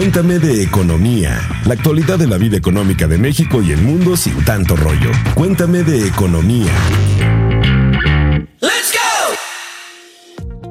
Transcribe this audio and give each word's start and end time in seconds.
Cuéntame 0.00 0.38
de 0.38 0.62
economía, 0.62 1.32
la 1.66 1.74
actualidad 1.74 2.18
de 2.18 2.26
la 2.26 2.38
vida 2.38 2.56
económica 2.56 3.06
de 3.06 3.18
México 3.18 3.60
y 3.60 3.72
el 3.72 3.82
mundo 3.82 4.16
sin 4.16 4.42
tanto 4.46 4.74
rollo. 4.74 5.10
Cuéntame 5.34 5.82
de 5.82 6.08
economía. 6.08 6.72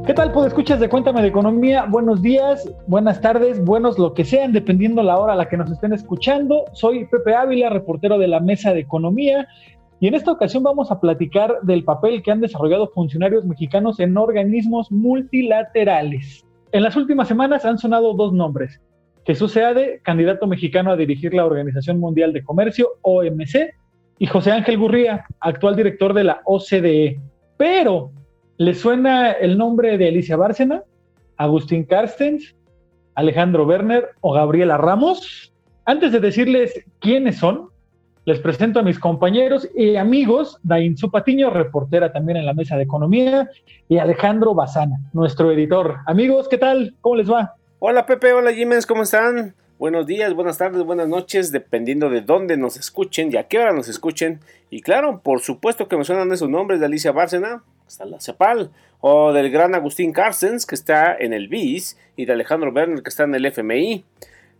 ¿Qué 0.08 0.14
tal, 0.16 0.32
pues 0.32 0.48
escuchas 0.48 0.80
de 0.80 0.90
Cuéntame 0.90 1.22
de 1.22 1.28
Economía? 1.28 1.86
Buenos 1.88 2.24
días, 2.24 2.68
buenas 2.88 3.22
tardes, 3.22 3.64
buenos 3.64 4.00
lo 4.00 4.16
que 4.16 4.26
sean, 4.26 4.52
dependiendo 4.52 5.04
la 5.04 5.20
hora 5.20 5.34
a 5.34 5.36
la 5.36 5.48
que 5.48 5.58
nos 5.58 5.70
estén 5.70 5.94
escuchando. 5.94 6.66
Soy 6.74 7.06
Pepe 7.06 7.36
Ávila, 7.36 7.70
reportero 7.70 8.18
de 8.18 8.30
la 8.30 8.40
Mesa 8.40 8.74
de 8.74 8.80
Economía, 8.80 9.48
y 10.00 10.08
en 10.08 10.16
esta 10.16 10.32
ocasión 10.32 10.64
vamos 10.64 10.90
a 10.90 11.00
platicar 11.00 11.60
del 11.62 11.84
papel 11.84 12.24
que 12.24 12.32
han 12.32 12.42
desarrollado 12.42 12.90
funcionarios 12.96 13.46
mexicanos 13.46 14.00
en 14.00 14.18
organismos 14.18 14.92
multilaterales. 14.92 16.48
En 16.72 16.82
las 16.82 16.96
últimas 16.96 17.28
semanas 17.28 17.64
han 17.64 17.78
sonado 17.78 18.16
dos 18.16 18.34
nombres. 18.34 18.82
Jesús 19.30 19.52
Seade, 19.52 20.02
candidato 20.02 20.48
mexicano 20.48 20.92
a 20.92 20.98
dirigir 20.98 21.36
la 21.36 21.46
Organización 21.46 22.00
Mundial 22.00 22.34
de 22.34 22.44
Comercio, 22.44 22.98
OMC, 23.04 23.76
y 24.18 24.26
José 24.26 24.52
Ángel 24.52 24.78
Gurría, 24.78 25.26
actual 25.40 25.76
director 25.76 26.14
de 26.14 26.24
la 26.24 26.42
OCDE. 26.46 27.20
Pero 27.56 28.12
¿Le 28.60 28.74
suena 28.74 29.32
el 29.32 29.58
nombre 29.58 29.98
de 29.98 30.10
Alicia 30.10 30.36
Bárcena, 30.36 30.84
Agustín 31.38 31.86
Carstens, 31.86 32.58
Alejandro 33.16 33.66
Werner 33.66 34.10
o 34.20 34.34
Gabriela 34.34 34.76
Ramos? 34.76 35.54
Antes 35.86 36.12
de 36.12 36.20
decirles 36.20 36.74
quiénes 37.00 37.38
son, 37.38 37.70
les 38.26 38.38
presento 38.42 38.82
a 38.82 38.84
mis 38.84 39.00
compañeros 39.00 39.70
y 39.74 39.96
amigos, 39.96 40.60
Dain 40.64 40.98
Patiño, 41.10 41.52
reportera 41.52 42.12
también 42.12 42.36
en 42.36 42.46
la 42.46 42.54
mesa 42.54 42.76
de 42.76 42.84
economía, 42.84 43.50
y 43.88 43.98
Alejandro 43.98 44.54
Bazana, 44.54 44.98
nuestro 45.14 45.54
editor. 45.54 45.96
Amigos, 46.06 46.50
¿qué 46.50 46.58
tal? 46.58 46.94
¿Cómo 47.00 47.16
les 47.16 47.32
va? 47.32 47.56
Hola 47.82 48.06
Pepe, 48.06 48.34
hola 48.34 48.52
Jiménez, 48.52 48.86
¿cómo 48.86 49.04
están? 49.04 49.56
Buenos 49.78 50.06
días, 50.06 50.34
buenas 50.34 50.58
tardes, 50.58 50.84
buenas 50.84 51.08
noches, 51.08 51.54
dependiendo 51.54 52.10
de 52.10 52.20
dónde 52.20 52.58
nos 52.58 52.76
escuchen 52.76 53.32
y 53.32 53.38
a 53.38 53.48
qué 53.48 53.58
hora 53.58 53.72
nos 53.72 53.88
escuchen. 53.88 54.42
Y 54.70 54.82
claro, 54.82 55.22
por 55.22 55.40
supuesto 55.40 55.88
que 55.88 55.96
me 55.96 56.04
suenan 56.04 56.30
esos 56.34 56.50
nombres 56.50 56.82
de 56.82 56.88
Alicia 56.88 57.14
Bárcena, 57.14 57.64
que 57.84 57.88
está 57.88 58.04
en 58.04 58.12
la 58.12 58.20
CEPAL, 58.20 58.72
o 59.00 59.32
del 59.32 59.50
gran 59.50 59.76
Agustín 59.76 60.12
Carstens, 60.12 60.66
que 60.66 60.76
está 60.76 61.16
en 61.16 61.32
el 61.32 61.48
BIS, 61.48 61.98
y 62.18 62.26
de 62.26 62.34
Alejandro 62.34 62.74
Werner, 62.74 63.02
que 63.02 63.08
está 63.08 63.24
en 63.24 63.34
el 63.34 63.46
FMI. 63.46 64.04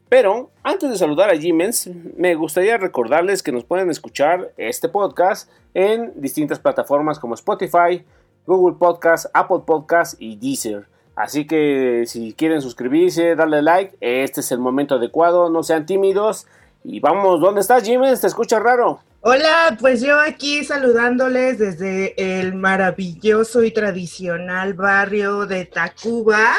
Pero 0.08 0.52
antes 0.64 0.90
de 0.90 0.96
saludar 0.96 1.30
a 1.30 1.36
Jiménez, 1.36 1.90
me 2.16 2.36
gustaría 2.36 2.78
recordarles 2.78 3.44
que 3.44 3.52
nos 3.52 3.66
pueden 3.66 3.90
escuchar 3.90 4.54
este 4.56 4.88
podcast 4.88 5.52
en 5.74 6.14
distintas 6.16 6.60
plataformas 6.60 7.20
como 7.20 7.34
Spotify, 7.34 8.02
Google 8.46 8.78
Podcast, 8.80 9.26
Apple 9.34 9.64
Podcast 9.66 10.16
y 10.22 10.38
Deezer. 10.38 10.88
Así 11.20 11.46
que 11.46 12.06
si 12.08 12.32
quieren 12.32 12.62
suscribirse, 12.62 13.36
darle 13.36 13.62
like, 13.62 13.98
este 14.00 14.40
es 14.40 14.54
el 14.54 14.60
momento 14.60 14.96
adecuado, 14.96 15.50
no 15.50 15.64
sean 15.64 15.86
tímidos. 15.86 16.48
Y 16.82 17.02
vamos, 17.02 17.42
¿dónde 17.42 17.60
estás, 17.60 17.84
Jiménez? 17.84 18.22
Te 18.22 18.28
escucha 18.28 18.58
raro. 18.58 19.02
Hola, 19.20 19.76
pues 19.82 20.00
yo 20.00 20.18
aquí 20.18 20.64
saludándoles 20.64 21.60
desde 21.60 22.40
el 22.40 22.56
maravilloso 22.56 23.66
y 23.66 23.72
tradicional 23.72 24.76
barrio 24.76 25.46
de 25.46 25.66
Tacuba. 25.66 26.54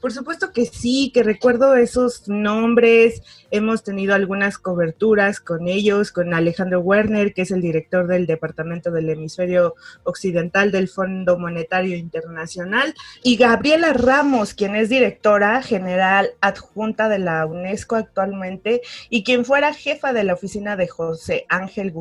Por 0.00 0.10
supuesto 0.10 0.52
que 0.52 0.64
sí, 0.64 1.10
que 1.12 1.22
recuerdo 1.22 1.76
esos 1.76 2.26
nombres. 2.28 3.20
Hemos 3.50 3.82
tenido 3.82 4.14
algunas 4.14 4.58
coberturas 4.58 5.40
con 5.40 5.68
ellos, 5.68 6.12
con 6.12 6.34
Alejandro 6.34 6.80
Werner, 6.80 7.34
que 7.34 7.42
es 7.42 7.50
el 7.50 7.60
director 7.60 8.06
del 8.06 8.26
Departamento 8.26 8.90
del 8.90 9.10
Hemisferio 9.10 9.74
Occidental 10.04 10.70
del 10.70 10.88
Fondo 10.88 11.38
Monetario 11.38 11.96
Internacional, 11.96 12.94
y 13.22 13.36
Gabriela 13.36 13.92
Ramos, 13.92 14.54
quien 14.54 14.76
es 14.76 14.88
directora 14.88 15.62
general 15.62 16.30
adjunta 16.40 17.08
de 17.08 17.18
la 17.18 17.44
UNESCO 17.46 17.96
actualmente 17.96 18.80
y 19.10 19.24
quien 19.24 19.44
fuera 19.44 19.74
jefa 19.74 20.12
de 20.12 20.24
la 20.24 20.34
oficina 20.34 20.76
de 20.76 20.88
José 20.88 21.44
Ángel 21.48 21.92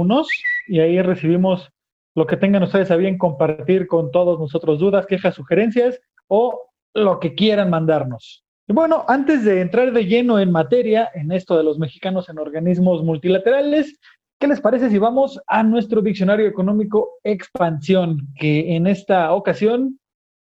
y 0.68 0.80
ahí 0.80 1.00
recibimos 1.02 1.70
lo 2.14 2.26
que 2.26 2.36
tengan 2.36 2.62
ustedes 2.62 2.90
a 2.90 2.96
bien 2.96 3.16
compartir 3.18 3.86
con 3.86 4.10
todos 4.12 4.38
nosotros, 4.38 4.78
dudas, 4.78 5.06
quejas, 5.06 5.34
sugerencias 5.34 6.00
o 6.28 6.70
lo 6.94 7.20
que 7.20 7.34
quieran 7.34 7.70
mandarnos. 7.70 8.44
Y 8.70 8.74
bueno, 8.74 9.02
antes 9.08 9.44
de 9.44 9.62
entrar 9.62 9.92
de 9.94 10.04
lleno 10.04 10.38
en 10.38 10.52
materia, 10.52 11.08
en 11.14 11.32
esto 11.32 11.56
de 11.56 11.64
los 11.64 11.78
mexicanos 11.78 12.28
en 12.28 12.38
organismos 12.38 13.02
multilaterales, 13.02 13.98
¿qué 14.38 14.46
les 14.46 14.60
parece 14.60 14.90
si 14.90 14.98
vamos 14.98 15.40
a 15.46 15.62
nuestro 15.62 16.02
diccionario 16.02 16.46
económico 16.46 17.12
Expansión, 17.24 18.28
que 18.38 18.76
en 18.76 18.86
esta 18.86 19.32
ocasión 19.32 19.98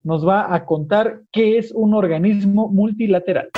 nos 0.02 0.26
va 0.26 0.54
a 0.54 0.64
contar 0.64 1.24
qué 1.30 1.58
es 1.58 1.72
un 1.72 1.92
organismo 1.92 2.68
multilateral? 2.68 3.50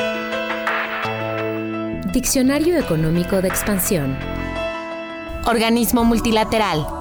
Diccionario 2.13 2.77
económico 2.77 3.41
de 3.41 3.47
expansión. 3.47 4.17
Organismo 5.47 6.03
multilateral 6.03 6.98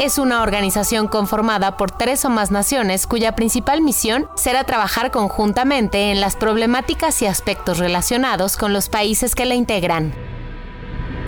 es 0.00 0.16
una 0.16 0.42
organización 0.42 1.08
conformada 1.08 1.76
por 1.76 1.90
tres 1.90 2.24
o 2.24 2.30
más 2.30 2.50
naciones 2.50 3.06
cuya 3.06 3.36
principal 3.36 3.82
misión 3.82 4.28
será 4.34 4.64
trabajar 4.64 5.10
conjuntamente 5.10 6.10
en 6.10 6.22
las 6.22 6.36
problemáticas 6.36 7.20
y 7.20 7.26
aspectos 7.26 7.76
relacionados 7.76 8.56
con 8.56 8.72
los 8.72 8.88
países 8.88 9.34
que 9.34 9.44
la 9.44 9.56
integran. 9.56 10.14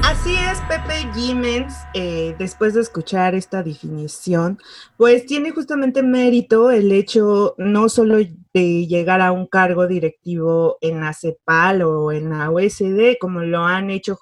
Así 0.03 0.35
es, 0.35 0.61
Pepe 0.63 1.09
Jiménez, 1.15 1.73
eh, 1.95 2.35
después 2.39 2.75
de 2.75 2.81
escuchar 2.81 3.35
esta 3.35 3.63
definición, 3.63 4.59
pues 4.97 5.27
tiene 5.27 5.53
justamente 5.53 6.03
mérito 6.03 6.71
el 6.71 6.91
hecho 6.91 7.55
no 7.57 7.89
solo 7.89 8.19
de 8.53 8.87
llegar 8.87 9.21
a 9.21 9.33
un 9.33 9.47
cargo 9.47 9.87
directivo 9.87 10.77
en 10.81 11.01
la 11.01 11.15
CEPAL 11.15 11.83
o 11.83 12.13
en 12.13 12.31
la 12.31 12.51
OSD, 12.51 13.17
como 13.21 13.41
lo 13.41 13.65
han 13.65 13.91
hecho 13.91 14.19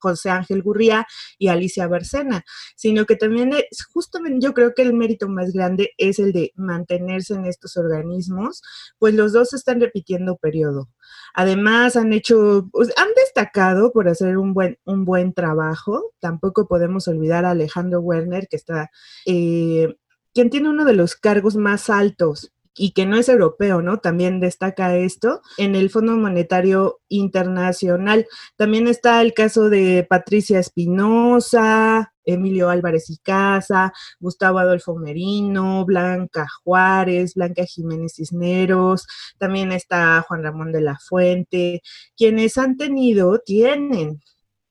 José 0.00 0.30
Ángel 0.30 0.62
Gurría 0.62 1.06
y 1.38 1.48
Alicia 1.48 1.88
Barcena, 1.88 2.44
sino 2.76 3.04
que 3.04 3.16
también 3.16 3.52
es 3.52 3.84
justamente 3.92 4.38
yo 4.44 4.54
creo 4.54 4.72
que 4.74 4.82
el 4.82 4.94
mérito 4.94 5.28
más 5.28 5.52
grande 5.52 5.90
es 5.98 6.18
el 6.18 6.32
de 6.32 6.52
mantenerse 6.54 7.34
en 7.34 7.44
estos 7.46 7.76
organismos, 7.76 8.62
pues 8.98 9.14
los 9.14 9.32
dos 9.32 9.52
están 9.52 9.80
repitiendo 9.80 10.36
periodo. 10.36 10.88
Además, 11.34 11.96
han 11.96 12.12
hecho, 12.12 12.68
pues, 12.72 12.92
han 12.96 13.08
destacado 13.16 13.92
por 13.92 14.08
hacer 14.08 14.38
un 14.38 14.54
buen, 14.54 14.78
un 14.84 15.04
buen 15.04 15.34
trabajo. 15.34 16.12
Tampoco 16.20 16.68
podemos 16.68 17.08
olvidar 17.08 17.44
a 17.44 17.50
Alejandro 17.50 18.00
Werner, 18.00 18.48
que 18.48 18.56
está, 18.56 18.90
eh, 19.26 19.96
quien 20.32 20.50
tiene 20.50 20.70
uno 20.70 20.84
de 20.84 20.94
los 20.94 21.16
cargos 21.16 21.56
más 21.56 21.90
altos 21.90 22.53
y 22.76 22.92
que 22.92 23.06
no 23.06 23.16
es 23.16 23.28
europeo, 23.28 23.82
¿no? 23.82 23.98
También 23.98 24.40
destaca 24.40 24.96
esto 24.96 25.40
en 25.58 25.74
el 25.76 25.90
Fondo 25.90 26.16
Monetario 26.16 27.00
Internacional. 27.08 28.26
También 28.56 28.88
está 28.88 29.22
el 29.22 29.32
caso 29.32 29.68
de 29.70 30.06
Patricia 30.08 30.58
Espinosa, 30.58 32.12
Emilio 32.24 32.70
Álvarez 32.70 33.10
y 33.10 33.18
Casa, 33.18 33.92
Gustavo 34.18 34.58
Adolfo 34.58 34.96
Merino, 34.96 35.84
Blanca 35.84 36.46
Juárez, 36.62 37.34
Blanca 37.34 37.64
Jiménez 37.64 38.14
Cisneros, 38.16 39.06
también 39.38 39.72
está 39.72 40.24
Juan 40.26 40.42
Ramón 40.42 40.72
de 40.72 40.80
la 40.80 40.98
Fuente, 40.98 41.82
quienes 42.16 42.58
han 42.58 42.76
tenido, 42.76 43.40
tienen 43.40 44.20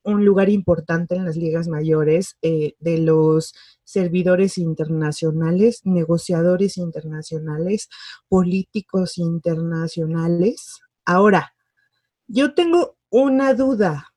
un 0.04 0.24
lugar 0.24 0.50
importante 0.50 1.16
en 1.16 1.24
las 1.24 1.36
ligas 1.36 1.66
mayores 1.66 2.36
eh, 2.42 2.74
de 2.78 2.98
los 2.98 3.54
servidores 3.82 4.58
internacionales, 4.58 5.80
negociadores 5.84 6.76
internacionales, 6.76 7.88
políticos 8.28 9.18
internacionales. 9.18 10.80
Ahora, 11.04 11.54
yo 12.26 12.54
tengo 12.54 12.96
una 13.10 13.54
duda. 13.54 14.12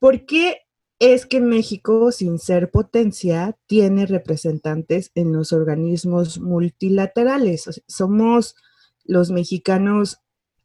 ¿Por 0.00 0.26
qué 0.26 0.62
es 0.98 1.26
que 1.26 1.40
México, 1.40 2.10
sin 2.10 2.38
ser 2.38 2.70
potencia, 2.70 3.56
tiene 3.66 4.06
representantes 4.06 5.10
en 5.14 5.32
los 5.32 5.52
organismos 5.52 6.40
multilaterales? 6.40 7.82
somos 7.86 8.56
los 9.04 9.30
mexicanos 9.30 10.18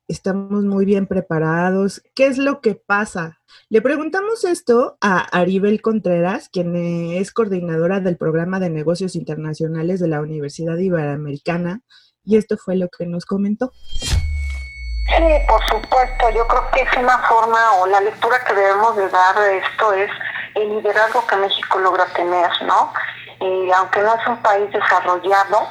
estamos 0.07 0.63
muy 0.63 0.85
bien 0.85 1.07
preparados. 1.07 2.01
¿Qué 2.15 2.27
es 2.27 2.37
lo 2.37 2.61
que 2.61 2.75
pasa? 2.75 3.39
Le 3.69 3.81
preguntamos 3.81 4.43
esto 4.43 4.97
a 5.01 5.19
Aribel 5.19 5.81
Contreras, 5.81 6.49
quien 6.49 6.75
es 6.75 7.31
coordinadora 7.31 7.99
del 7.99 8.17
programa 8.17 8.59
de 8.59 8.69
negocios 8.69 9.15
internacionales 9.15 9.99
de 9.99 10.07
la 10.07 10.21
Universidad 10.21 10.77
Iberoamericana, 10.77 11.81
y 12.23 12.37
esto 12.37 12.57
fue 12.57 12.75
lo 12.75 12.89
que 12.89 13.05
nos 13.05 13.25
comentó. 13.25 13.71
Sí, 13.97 15.23
por 15.47 15.61
supuesto, 15.67 16.29
yo 16.33 16.47
creo 16.47 16.63
que 16.73 16.81
es 16.81 16.97
una 16.97 17.17
forma 17.27 17.73
o 17.81 17.87
la 17.87 17.99
lectura 18.01 18.43
que 18.45 18.53
debemos 18.53 18.95
de 18.95 19.09
dar 19.09 19.35
de 19.37 19.57
esto 19.57 19.93
es 19.93 20.09
el 20.55 20.69
liderazgo 20.69 21.25
que 21.27 21.35
México 21.35 21.79
logra 21.79 22.05
tener, 22.13 22.49
¿no? 22.65 22.93
Y 23.41 23.69
aunque 23.71 24.01
no 24.01 24.15
es 24.15 24.27
un 24.27 24.41
país 24.41 24.71
desarrollado, 24.71 25.67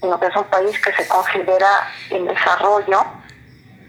sino 0.00 0.20
que 0.20 0.26
es 0.26 0.36
un 0.36 0.44
país 0.44 0.80
que 0.80 0.92
se 0.92 1.08
considera 1.08 1.68
en 2.10 2.26
desarrollo, 2.26 3.19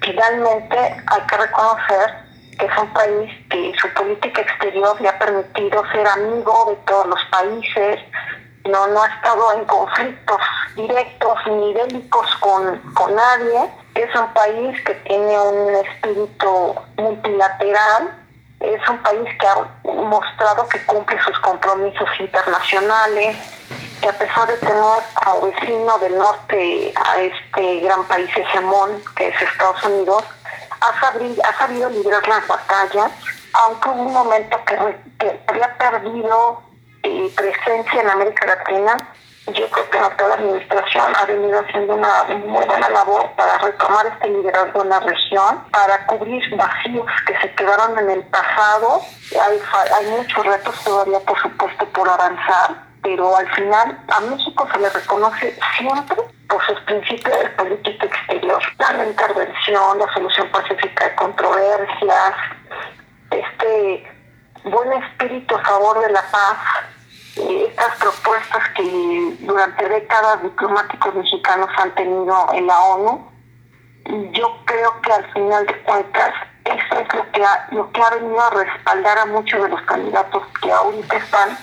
finalmente 0.01 0.77
hay 0.77 1.21
que 1.27 1.37
reconocer 1.37 2.31
que 2.57 2.65
es 2.65 2.77
un 2.77 2.93
país 2.93 3.31
que 3.49 3.73
su 3.79 3.87
política 3.93 4.41
exterior 4.41 4.99
le 5.01 5.09
ha 5.09 5.17
permitido 5.17 5.83
ser 5.91 6.07
amigo 6.07 6.65
de 6.69 6.75
todos 6.85 7.07
los 7.07 7.19
países, 7.31 7.99
no, 8.65 8.87
no 8.87 9.01
ha 9.01 9.07
estado 9.07 9.53
en 9.53 9.65
conflictos 9.65 10.41
directos 10.75 11.37
ni 11.47 11.73
bélicos 11.73 12.35
con, 12.39 12.77
con 12.93 13.15
nadie, 13.15 13.71
es 13.95 14.15
un 14.15 14.27
país 14.33 14.79
que 14.83 14.93
tiene 14.95 15.39
un 15.39 15.75
espíritu 15.85 16.75
multilateral, 16.97 18.17
es 18.59 18.89
un 18.89 18.97
país 18.99 19.27
que 19.39 19.47
ha 19.47 19.67
mostrado 19.83 20.67
que 20.69 20.83
cumple 20.85 21.19
sus 21.23 21.39
compromisos 21.39 22.09
internacionales, 22.19 23.37
que 24.01 24.09
a 24.09 24.13
pesar 24.13 24.47
de 24.47 24.57
tener 24.57 25.03
como 25.23 25.41
vecino 25.41 25.97
del 25.99 26.17
norte 26.17 26.93
a 26.95 27.21
este 27.21 27.79
gran 27.81 28.03
país 28.05 28.29
hegemón 28.35 29.01
que 29.15 29.27
es 29.27 29.41
Estados 29.41 29.83
Unidos, 29.83 30.23
ha 30.81 30.99
sabido, 30.99 31.43
ha 31.45 31.57
sabido 31.57 31.89
librar 31.91 32.27
las 32.27 32.47
batallas, 32.47 33.11
aunque 33.53 33.89
hubo 33.89 34.01
un 34.01 34.13
momento 34.13 34.59
que, 34.65 34.75
había 35.47 35.77
perdido 35.77 36.63
eh, 37.03 37.31
presencia 37.35 38.01
en 38.01 38.09
América 38.09 38.47
Latina, 38.47 38.97
yo 39.47 39.69
creo 39.69 39.89
que 39.89 40.15
toda 40.15 40.29
la 40.29 40.35
administración 40.35 41.15
ha 41.15 41.25
venido 41.25 41.59
haciendo 41.59 41.95
una 41.95 42.23
muy 42.23 42.65
buena 42.65 42.89
labor 42.89 43.29
para 43.35 43.57
retomar 43.59 44.05
este 44.07 44.29
liderazgo 44.29 44.83
en 44.83 44.89
la 44.89 44.99
región, 44.99 45.63
para 45.71 46.05
cubrir 46.07 46.43
vacíos 46.55 47.05
que 47.27 47.37
se 47.39 47.53
quedaron 47.55 47.97
en 47.99 48.09
el 48.09 48.23
pasado. 48.25 49.01
Hay, 49.41 49.61
hay 49.97 50.05
muchos 50.11 50.45
retos 50.45 50.83
todavía, 50.83 51.19
por 51.19 51.39
supuesto, 51.41 51.85
por 51.87 52.07
avanzar 52.07 52.90
pero 53.01 53.35
al 53.35 53.49
final 53.53 53.99
a 54.07 54.19
México 54.21 54.67
se 54.71 54.79
le 54.79 54.89
reconoce 54.89 55.57
siempre 55.77 56.17
por 56.47 56.65
sus 56.65 56.79
principios 56.81 57.39
de 57.39 57.49
política 57.51 58.05
exterior, 58.05 58.61
la 58.77 59.05
intervención, 59.05 59.99
la 59.99 60.13
solución 60.13 60.49
pacífica 60.51 61.05
de 61.05 61.15
controversias, 61.15 62.35
este 63.31 64.07
buen 64.65 64.93
espíritu 65.03 65.55
a 65.55 65.63
favor 65.63 66.01
de 66.01 66.11
la 66.11 66.21
paz, 66.31 66.57
estas 67.35 67.95
propuestas 67.95 68.69
que 68.75 69.35
durante 69.39 69.87
décadas 69.87 70.43
diplomáticos 70.43 71.15
mexicanos 71.15 71.69
han 71.77 71.95
tenido 71.95 72.49
en 72.53 72.67
la 72.67 72.79
ONU, 72.79 73.31
yo 74.33 74.57
creo 74.65 75.01
que 75.01 75.13
al 75.13 75.33
final 75.33 75.65
de 75.65 75.81
cuentas 75.83 76.33
eso 76.65 76.99
es 76.99 77.13
lo 77.13 77.31
que 77.31 77.43
ha, 77.43 77.67
lo 77.71 77.91
que 77.91 78.01
ha 78.01 78.09
venido 78.11 78.39
a 78.39 78.49
respaldar 78.49 79.19
a 79.19 79.25
muchos 79.25 79.63
de 79.63 79.69
los 79.69 79.81
candidatos 79.83 80.43
que 80.61 80.71
ahorita 80.71 81.17
están 81.17 81.57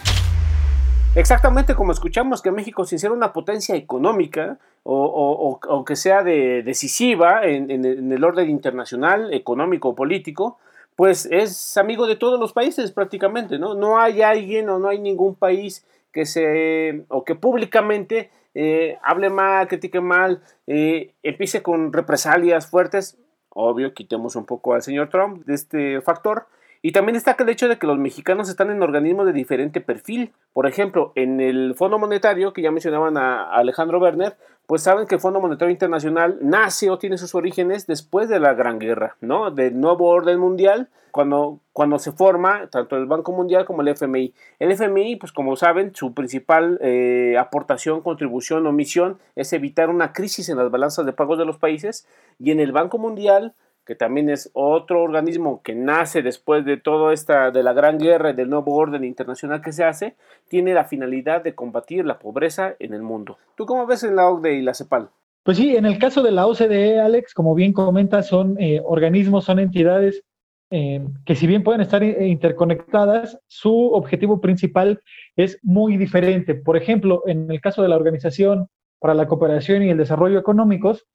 Exactamente 1.18 1.74
como 1.74 1.90
escuchamos 1.90 2.42
que 2.42 2.52
México, 2.52 2.84
sin 2.84 3.00
ser 3.00 3.10
una 3.10 3.32
potencia 3.32 3.74
económica 3.74 4.56
o, 4.84 5.84
que 5.84 5.96
sea 5.96 6.22
de, 6.22 6.62
decisiva 6.62 7.44
en, 7.44 8.12
el 8.12 8.22
orden 8.22 8.48
internacional, 8.48 9.34
económico 9.34 9.88
o 9.88 9.94
político, 9.96 10.58
pues 10.94 11.26
es 11.26 11.76
amigo 11.76 12.06
de 12.06 12.14
todos 12.14 12.38
los 12.38 12.52
países 12.52 12.92
prácticamente, 12.92 13.58
¿no? 13.58 13.74
No 13.74 13.98
hay 13.98 14.22
alguien 14.22 14.68
o 14.68 14.78
no 14.78 14.90
hay 14.90 15.00
ningún 15.00 15.34
país 15.34 15.84
que 16.12 16.24
se, 16.24 17.04
o 17.08 17.24
que 17.24 17.34
públicamente 17.34 18.30
eh, 18.54 18.96
hable 19.02 19.28
mal, 19.28 19.66
critique 19.66 20.00
mal, 20.00 20.40
eh, 20.68 21.14
empiece 21.24 21.64
con 21.64 21.92
represalias 21.92 22.70
fuertes. 22.70 23.18
Obvio, 23.48 23.92
quitemos 23.92 24.36
un 24.36 24.46
poco 24.46 24.74
al 24.74 24.82
señor 24.82 25.08
Trump 25.08 25.44
de 25.46 25.54
este 25.54 26.00
factor, 26.00 26.46
y 26.82 26.92
también 26.92 27.14
destaca 27.14 27.44
el 27.44 27.50
hecho 27.50 27.68
de 27.68 27.78
que 27.78 27.86
los 27.86 27.98
mexicanos 27.98 28.48
están 28.48 28.70
en 28.70 28.82
organismos 28.82 29.26
de 29.26 29.32
diferente 29.32 29.80
perfil. 29.80 30.32
Por 30.52 30.66
ejemplo, 30.66 31.12
en 31.14 31.40
el 31.40 31.74
Fondo 31.74 31.98
Monetario, 31.98 32.52
que 32.52 32.62
ya 32.62 32.70
mencionaban 32.70 33.16
a 33.16 33.50
Alejandro 33.50 33.98
Werner, 33.98 34.36
pues 34.66 34.82
saben 34.82 35.06
que 35.06 35.14
el 35.14 35.20
Fondo 35.20 35.40
Monetario 35.40 35.72
Internacional 35.72 36.38
nace 36.42 36.90
o 36.90 36.98
tiene 36.98 37.16
sus 37.16 37.34
orígenes 37.34 37.86
después 37.86 38.28
de 38.28 38.38
la 38.38 38.52
Gran 38.52 38.78
Guerra, 38.78 39.16
¿no? 39.22 39.50
Del 39.50 39.80
nuevo 39.80 40.08
orden 40.08 40.38
mundial, 40.38 40.90
cuando, 41.10 41.60
cuando 41.72 41.98
se 41.98 42.12
forma 42.12 42.68
tanto 42.68 42.96
el 42.96 43.06
Banco 43.06 43.32
Mundial 43.32 43.64
como 43.64 43.80
el 43.80 43.88
FMI. 43.88 44.34
El 44.58 44.72
FMI, 44.72 45.16
pues 45.16 45.32
como 45.32 45.56
saben, 45.56 45.94
su 45.94 46.12
principal 46.12 46.78
eh, 46.82 47.36
aportación, 47.38 48.02
contribución 48.02 48.66
o 48.66 48.72
misión 48.72 49.18
es 49.36 49.54
evitar 49.54 49.88
una 49.88 50.12
crisis 50.12 50.50
en 50.50 50.58
las 50.58 50.70
balanzas 50.70 51.06
de 51.06 51.14
pagos 51.14 51.38
de 51.38 51.46
los 51.46 51.56
países. 51.56 52.06
Y 52.38 52.50
en 52.50 52.60
el 52.60 52.72
Banco 52.72 52.98
Mundial 52.98 53.54
que 53.88 53.94
también 53.94 54.28
es 54.28 54.50
otro 54.52 55.02
organismo 55.02 55.62
que 55.62 55.74
nace 55.74 56.20
después 56.20 56.62
de 56.66 56.76
toda 56.76 57.14
esta, 57.14 57.50
de 57.50 57.62
la 57.62 57.72
gran 57.72 57.96
guerra 57.98 58.28
y 58.28 58.34
del 58.34 58.50
nuevo 58.50 58.74
orden 58.74 59.02
internacional 59.02 59.62
que 59.62 59.72
se 59.72 59.82
hace, 59.82 60.14
tiene 60.46 60.74
la 60.74 60.84
finalidad 60.84 61.42
de 61.42 61.54
combatir 61.54 62.04
la 62.04 62.18
pobreza 62.18 62.76
en 62.80 62.92
el 62.92 63.00
mundo. 63.00 63.38
¿Tú 63.56 63.64
cómo 63.64 63.86
ves 63.86 64.04
en 64.04 64.14
la 64.14 64.28
OCDE 64.28 64.56
y 64.56 64.60
la 64.60 64.74
CEPAL? 64.74 65.08
Pues 65.42 65.56
sí, 65.56 65.74
en 65.74 65.86
el 65.86 65.98
caso 65.98 66.22
de 66.22 66.32
la 66.32 66.46
OCDE, 66.46 67.00
Alex, 67.00 67.32
como 67.32 67.54
bien 67.54 67.72
comentas, 67.72 68.26
son 68.26 68.60
eh, 68.60 68.82
organismos, 68.84 69.46
son 69.46 69.58
entidades 69.58 70.22
eh, 70.70 71.02
que 71.24 71.34
si 71.34 71.46
bien 71.46 71.62
pueden 71.62 71.80
estar 71.80 72.02
eh, 72.02 72.28
interconectadas, 72.28 73.38
su 73.46 73.72
objetivo 73.94 74.38
principal 74.38 75.00
es 75.34 75.58
muy 75.62 75.96
diferente. 75.96 76.54
Por 76.54 76.76
ejemplo, 76.76 77.22
en 77.26 77.50
el 77.50 77.62
caso 77.62 77.80
de 77.80 77.88
la 77.88 77.96
Organización 77.96 78.68
para 78.98 79.14
la 79.14 79.26
Cooperación 79.26 79.82
y 79.82 79.88
el 79.88 79.96
Desarrollo 79.96 80.38
Económicos, 80.38 81.06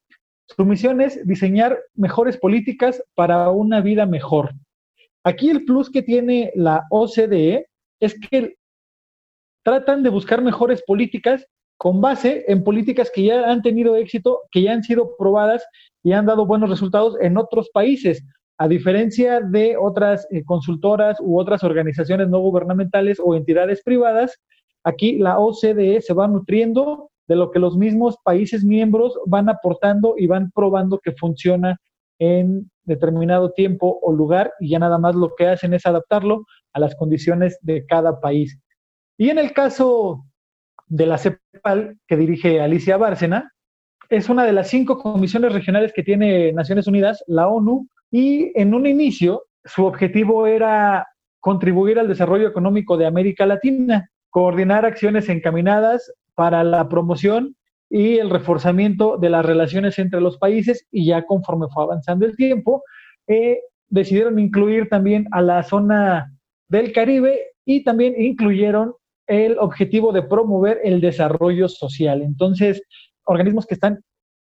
su 0.45 0.65
misión 0.65 1.01
es 1.01 1.25
diseñar 1.25 1.79
mejores 1.95 2.37
políticas 2.37 3.03
para 3.15 3.49
una 3.49 3.81
vida 3.81 4.05
mejor. 4.05 4.51
Aquí 5.23 5.49
el 5.49 5.65
plus 5.65 5.89
que 5.89 6.01
tiene 6.01 6.51
la 6.55 6.85
OCDE 6.89 7.67
es 7.99 8.19
que 8.19 8.55
tratan 9.63 10.03
de 10.03 10.09
buscar 10.09 10.41
mejores 10.41 10.83
políticas 10.83 11.47
con 11.77 12.01
base 12.01 12.43
en 12.47 12.63
políticas 12.63 13.09
que 13.13 13.23
ya 13.23 13.49
han 13.49 13.61
tenido 13.61 13.95
éxito, 13.95 14.41
que 14.51 14.61
ya 14.61 14.73
han 14.73 14.83
sido 14.83 15.15
probadas 15.17 15.65
y 16.03 16.11
han 16.11 16.25
dado 16.25 16.45
buenos 16.45 16.69
resultados 16.69 17.15
en 17.21 17.37
otros 17.37 17.69
países, 17.73 18.23
a 18.57 18.67
diferencia 18.67 19.39
de 19.41 19.77
otras 19.77 20.27
eh, 20.29 20.43
consultoras 20.43 21.17
u 21.19 21.39
otras 21.39 21.63
organizaciones 21.63 22.29
no 22.29 22.39
gubernamentales 22.39 23.19
o 23.23 23.35
entidades 23.35 23.81
privadas. 23.83 24.37
Aquí 24.83 25.17
la 25.17 25.39
OCDE 25.39 26.01
se 26.01 26.13
va 26.13 26.27
nutriendo 26.27 27.09
de 27.27 27.35
lo 27.35 27.51
que 27.51 27.59
los 27.59 27.77
mismos 27.77 28.17
países 28.23 28.63
miembros 28.63 29.17
van 29.25 29.49
aportando 29.49 30.15
y 30.17 30.27
van 30.27 30.51
probando 30.51 30.99
que 30.99 31.13
funciona 31.13 31.77
en 32.19 32.69
determinado 32.83 33.51
tiempo 33.51 33.99
o 34.01 34.11
lugar 34.11 34.51
y 34.59 34.69
ya 34.69 34.79
nada 34.79 34.97
más 34.97 35.15
lo 35.15 35.33
que 35.35 35.47
hacen 35.47 35.73
es 35.73 35.85
adaptarlo 35.85 36.45
a 36.73 36.79
las 36.79 36.95
condiciones 36.95 37.57
de 37.61 37.85
cada 37.85 38.19
país. 38.19 38.59
Y 39.17 39.29
en 39.29 39.37
el 39.37 39.53
caso 39.53 40.25
de 40.87 41.05
la 41.05 41.17
CEPAL, 41.17 41.97
que 42.07 42.17
dirige 42.17 42.61
Alicia 42.61 42.97
Bárcena, 42.97 43.51
es 44.09 44.29
una 44.29 44.45
de 44.45 44.53
las 44.53 44.67
cinco 44.67 44.99
comisiones 44.99 45.53
regionales 45.53 45.93
que 45.93 46.03
tiene 46.03 46.51
Naciones 46.51 46.87
Unidas, 46.87 47.23
la 47.27 47.47
ONU, 47.47 47.87
y 48.11 48.51
en 48.59 48.73
un 48.73 48.85
inicio 48.85 49.43
su 49.65 49.85
objetivo 49.85 50.45
era 50.45 51.07
contribuir 51.39 51.99
al 51.99 52.07
desarrollo 52.07 52.47
económico 52.47 52.97
de 52.97 53.05
América 53.05 53.45
Latina, 53.45 54.09
coordinar 54.29 54.85
acciones 54.85 55.29
encaminadas 55.29 56.11
para 56.35 56.63
la 56.63 56.89
promoción 56.89 57.55
y 57.89 58.17
el 58.17 58.29
reforzamiento 58.29 59.17
de 59.17 59.29
las 59.29 59.45
relaciones 59.45 59.99
entre 59.99 60.19
los 60.19 60.37
países 60.37 60.87
y 60.91 61.05
ya 61.05 61.25
conforme 61.25 61.67
fue 61.71 61.83
avanzando 61.83 62.25
el 62.25 62.35
tiempo, 62.35 62.83
eh, 63.27 63.59
decidieron 63.89 64.39
incluir 64.39 64.89
también 64.89 65.27
a 65.31 65.41
la 65.41 65.61
zona 65.63 66.33
del 66.67 66.91
Caribe 66.91 67.39
y 67.65 67.83
también 67.83 68.19
incluyeron 68.19 68.93
el 69.27 69.57
objetivo 69.59 70.11
de 70.11 70.23
promover 70.23 70.79
el 70.83 71.01
desarrollo 71.01 71.69
social. 71.69 72.21
Entonces, 72.23 72.81
organismos 73.25 73.65
que 73.67 73.75
están 73.75 73.99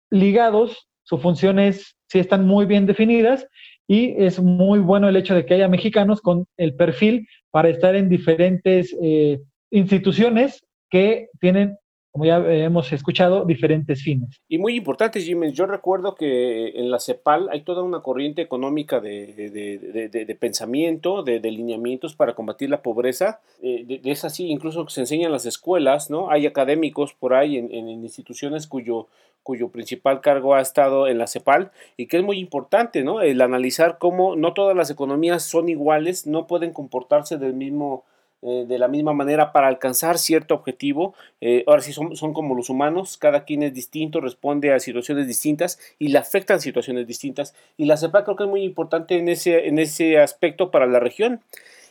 ligados, 0.10 0.88
sus 1.04 1.22
funciones 1.22 1.96
sí 2.08 2.20
están 2.20 2.48
muy 2.48 2.66
bien 2.66 2.86
definidas 2.86 3.48
y 3.88 4.16
es 4.18 4.40
muy 4.40 4.80
bueno 4.80 5.08
el 5.08 5.16
hecho 5.16 5.36
de 5.36 5.46
que 5.46 5.54
haya 5.54 5.68
mexicanos 5.68 6.20
con 6.22 6.46
el 6.58 6.76
perfil 6.76 7.28
para 7.52 7.70
estar 7.70 7.96
en 7.96 8.10
diferentes 8.10 8.96
eh, 9.02 9.40
instituciones 9.70 10.65
que 10.90 11.30
tienen 11.40 11.78
como 12.16 12.24
ya 12.24 12.38
hemos 12.38 12.94
escuchado, 12.94 13.44
diferentes 13.44 14.02
fines. 14.02 14.40
Y 14.48 14.58
muy 14.58 14.78
importante, 14.78 15.20
Jiménez, 15.20 15.54
yo 15.54 15.66
recuerdo 15.66 16.16
que 16.16 16.70
en 16.70 16.90
la 16.90 17.02
CEPAL 17.02 17.50
hay 17.52 17.64
toda 17.64 17.84
una 17.84 18.00
corriente 18.00 18.42
económica 18.42 19.02
de, 19.02 19.34
de, 19.36 20.38
pensamiento, 20.40 21.24
de, 21.24 21.42
lineamientos 21.42 22.16
para 22.16 22.34
combatir 22.34 22.70
la 22.70 22.82
pobreza. 22.82 23.42
Eh, 23.62 24.00
es 24.06 24.24
así, 24.24 24.48
incluso 24.48 24.88
se 24.88 25.02
enseña 25.02 25.26
en 25.26 25.34
las 25.34 25.46
escuelas, 25.46 26.10
¿no? 26.10 26.32
Hay 26.32 26.46
académicos 26.46 27.14
por 27.14 27.34
ahí 27.34 27.58
en, 27.58 27.70
en 27.74 27.90
instituciones 27.90 28.66
cuyo, 28.66 29.10
cuyo 29.44 29.68
principal 29.68 30.22
cargo 30.22 30.56
ha 30.56 30.62
estado 30.62 31.10
en 31.10 31.18
la 31.18 31.28
CEPAL 31.28 31.72
y 31.98 32.08
que 32.08 32.16
es 32.16 32.24
muy 32.24 32.40
importante, 32.40 33.04
¿no? 33.04 33.20
El 33.20 33.42
analizar 33.42 33.98
cómo 33.98 34.38
no 34.38 34.54
todas 34.54 34.78
las 34.78 34.90
economías 34.90 35.44
son 35.44 35.68
iguales, 35.68 36.26
no 36.28 36.48
pueden 36.48 36.72
comportarse 36.72 37.38
del 37.38 37.56
mismo 37.56 38.06
eh, 38.48 38.66
de 38.68 38.78
la 38.78 38.88
misma 38.88 39.12
manera 39.12 39.52
para 39.52 39.68
alcanzar 39.68 40.20
cierto 40.20 40.54
objetivo. 40.54 41.16
Eh, 41.42 41.64
ahora 41.66 41.82
sí 41.82 41.94
son, 41.94 42.16
son, 42.16 42.32
como 42.32 42.54
los 42.54 42.70
humanos, 42.70 43.18
cada 43.18 43.44
quien 43.44 43.64
es 43.64 43.74
distinto, 43.74 44.22
responde 44.22 44.72
a 44.72 44.80
situaciones 44.80 45.26
distintas 45.26 45.80
y 45.98 46.10
le 46.10 46.20
afectan 46.20 46.62
situaciones 46.62 47.08
distintas. 47.08 47.56
Y 47.76 47.86
la 47.86 47.98
CEPA 47.98 48.24
creo 48.24 48.36
que 48.36 48.44
es 48.44 48.50
muy 48.50 48.62
importante 48.62 49.18
en 49.18 49.30
ese, 49.30 49.68
en 49.68 49.80
ese 49.80 50.20
aspecto 50.20 50.70
para 50.70 50.86
la 50.86 51.00
región. 51.00 51.42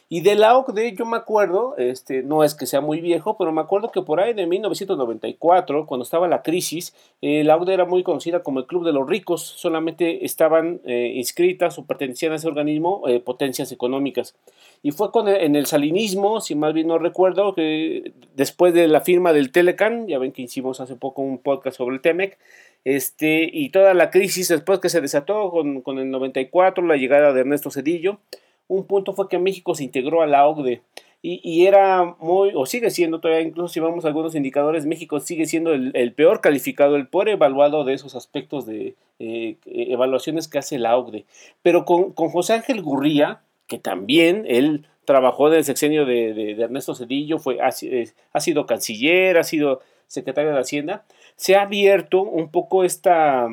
Y 0.08 0.20
de 0.20 0.34
la 0.34 0.56
OCDE 0.56 0.94
yo 0.94 1.06
me 1.06 1.16
acuerdo, 1.16 1.76
este, 1.76 2.23
no 2.23 2.44
es 2.44 2.54
que 2.54 2.66
sea 2.66 2.80
muy 2.80 3.00
viejo, 3.00 3.37
pero 3.38 3.52
me 3.52 3.61
acuerdo 3.61 3.90
que 3.90 4.02
por 4.02 4.20
ahí 4.20 4.34
de 4.34 4.46
1994, 4.46 5.87
cuando 5.87 6.04
estaba 6.04 6.28
la 6.28 6.42
crisis, 6.42 6.94
eh, 7.23 7.42
la 7.44 7.56
OCDE 7.56 7.75
era 7.75 7.84
muy 7.84 8.02
conocida 8.02 8.42
como 8.42 8.61
el 8.61 8.66
Club 8.66 8.84
de 8.84 8.92
los 8.92 9.08
Ricos, 9.08 9.42
solamente 9.42 10.25
estaban 10.25 10.80
inscritas 10.84 11.78
o 11.78 11.87
pertenecían 11.87 12.32
a 12.32 12.37
ese 12.37 12.49
organismo 12.49 13.02
potencias 13.25 13.73
económicas. 13.73 14.37
Y 14.82 14.92
fue 14.92 15.11
con 15.11 15.28
en 15.28 15.56
el 15.56 15.66
salinismo, 15.66 16.40
si 16.40 16.54
más 16.54 16.75
bien 16.75 16.88
no 16.88 16.99
recuerdo, 16.99 17.54
que 17.54 18.12
después 18.34 18.75
de 18.75 18.88
la 18.88 19.00
firma 19.00 19.32
del 19.32 19.50
Telecan, 19.50 20.06
ya 20.06 20.18
ven 20.18 20.32
que 20.32 20.42
hicimos 20.42 20.80
hace 20.80 20.96
poco 20.96 21.23
un 21.23 21.38
podcast 21.38 21.76
sobre 21.78 21.96
el 21.96 22.02
Temec, 22.02 22.38
este, 22.84 23.49
y 23.50 23.70
toda 23.70 23.94
la 23.94 24.11
crisis 24.11 24.49
después 24.49 24.78
que 24.80 24.90
se 24.90 25.00
desató 25.00 25.50
con, 25.50 25.80
con 25.80 25.99
el 25.99 26.11
94, 26.11 26.87
la 26.87 26.96
llegada 26.96 27.32
de 27.32 27.40
Ernesto 27.40 27.70
Cedillo, 27.70 28.18
un 28.68 28.87
punto 28.87 29.12
fue 29.12 29.28
que 29.28 29.38
México 29.38 29.75
se 29.75 29.85
integró 29.85 30.23
a 30.23 30.26
la 30.26 30.47
OCDE. 30.47 30.83
Y, 31.23 31.40
y, 31.42 31.66
era 31.66 32.16
muy, 32.21 32.52
o 32.54 32.66
sigue 32.66 32.90
siendo 32.90 33.18
todavía, 33.18 33.47
incluso 33.47 33.73
si 33.73 33.80
vamos 33.80 34.04
a 34.04 34.09
algunos 34.09 34.35
indicadores, 34.35 34.85
México 34.85 35.21
sigue 35.21 35.47
siendo 35.47 35.73
el, 35.73 36.12
peor 36.12 36.42
calificado, 36.42 36.97
el 36.97 37.09
peor 37.09 37.30
evaluado 37.30 37.85
de 37.85 37.94
esos 37.94 38.14
aspectos 38.14 38.66
de 38.66 38.94
eh, 39.18 39.56
evaluaciones 39.64 40.49
que 40.49 40.59
hace 40.59 40.78
la 40.78 40.99
OCDE. 40.99 41.25
Pero 41.62 41.87
con, 41.87 42.12
con 42.12 42.28
José 42.28 42.52
Ángel 42.52 42.83
Gurría, 42.83 43.40
que 43.66 43.78
también 43.78 44.44
él 44.47 44.87
trabajó 45.04 45.49
en 45.49 45.54
el 45.54 45.64
sexenio 45.64 46.04
de, 46.04 46.52
Ernesto 46.52 46.94
Cedillo, 46.94 47.38
fue, 47.38 47.59
ha, 47.61 47.68
ha, 47.68 48.40
sido 48.40 48.66
canciller, 48.66 49.38
ha 49.38 49.44
sido 49.44 49.80
secretario 50.06 50.52
de 50.52 50.61
Hacienda, 50.61 51.04
se 51.37 51.57
ha 51.57 51.62
abierto 51.62 52.23
un 52.23 52.49
poco 52.49 52.85
esta, 52.85 53.49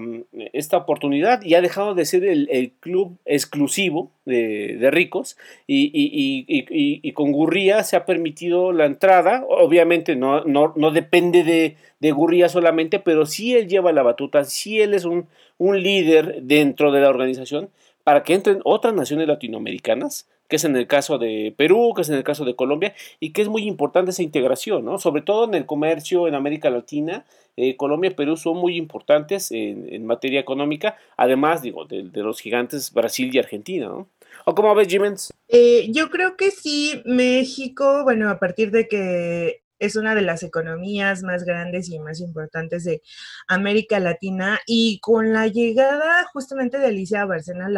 esta 0.53 0.77
oportunidad 0.77 1.41
y 1.41 1.55
ha 1.55 1.61
dejado 1.61 1.95
de 1.95 2.05
ser 2.05 2.23
el, 2.25 2.73
club 2.79 3.17
exclusivo 3.25 4.11
de, 4.25 4.89
ricos 4.91 5.37
y, 5.65 5.91
y, 5.93 7.11
con 7.13 7.31
Gurría 7.31 7.83
se 7.83 7.95
ha 7.95 8.05
permitido 8.05 8.71
la 8.71 8.85
entrada, 8.85 9.43
obviamente 9.49 10.15
no, 10.15 10.43
no, 10.43 10.73
no 10.75 10.91
depende 10.91 11.43
de, 11.43 11.75
de, 11.99 12.11
Gurría 12.11 12.49
solamente, 12.49 12.99
pero 12.99 13.25
sí 13.25 13.55
él 13.55 13.67
lleva 13.67 13.91
la 13.91 14.03
batuta, 14.03 14.43
sí 14.45 14.79
él 14.79 14.93
es 14.93 15.05
un, 15.05 15.27
un 15.57 15.81
líder 15.81 16.43
dentro 16.43 16.91
de 16.91 17.01
la 17.01 17.09
organización 17.09 17.69
para 18.03 18.23
que 18.23 18.33
entren 18.33 18.61
otras 18.63 18.93
naciones 18.93 19.27
latinoamericanas, 19.27 20.27
que 20.51 20.57
es 20.57 20.65
en 20.65 20.75
el 20.75 20.85
caso 20.85 21.17
de 21.17 21.53
Perú, 21.55 21.93
que 21.95 22.01
es 22.01 22.09
en 22.09 22.15
el 22.15 22.25
caso 22.25 22.43
de 22.43 22.57
Colombia, 22.57 22.93
y 23.21 23.31
que 23.31 23.41
es 23.41 23.47
muy 23.47 23.63
importante 23.63 24.11
esa 24.11 24.21
integración, 24.21 24.83
¿no? 24.83 24.97
Sobre 24.97 25.21
todo 25.21 25.45
en 25.45 25.53
el 25.53 25.65
comercio 25.65 26.27
en 26.27 26.35
América 26.35 26.69
Latina, 26.69 27.23
eh, 27.55 27.77
Colombia 27.77 28.11
y 28.11 28.15
Perú 28.15 28.35
son 28.35 28.57
muy 28.57 28.75
importantes 28.75 29.49
en, 29.53 30.05
materia 30.05 30.41
económica, 30.41 30.97
además, 31.15 31.61
digo, 31.61 31.85
de, 31.85 32.03
los 32.15 32.41
gigantes 32.41 32.91
Brasil 32.91 33.33
y 33.33 33.39
Argentina, 33.39 33.87
¿no? 33.87 34.09
¿O 34.43 34.53
cómo 34.53 34.75
ves, 34.75 34.89
Jimens? 34.89 35.31
Eh, 35.47 35.87
yo 35.89 36.09
creo 36.09 36.35
que 36.35 36.51
sí, 36.51 37.01
México, 37.05 38.03
bueno, 38.03 38.29
a 38.29 38.37
partir 38.37 38.71
de 38.71 38.89
que 38.89 39.60
es 39.81 39.95
una 39.95 40.13
de 40.15 40.21
las 40.21 40.43
economías 40.43 41.23
más 41.23 41.43
grandes 41.43 41.89
y 41.89 41.99
más 41.99 42.19
importantes 42.21 42.83
de 42.83 43.01
América 43.47 43.99
Latina. 43.99 44.59
Y 44.67 44.99
con 44.99 45.33
la 45.33 45.47
llegada 45.47 46.23
justamente 46.31 46.77
de 46.77 46.85
Alicia 46.87 47.25
Barcena 47.25 47.65
a 47.65 47.69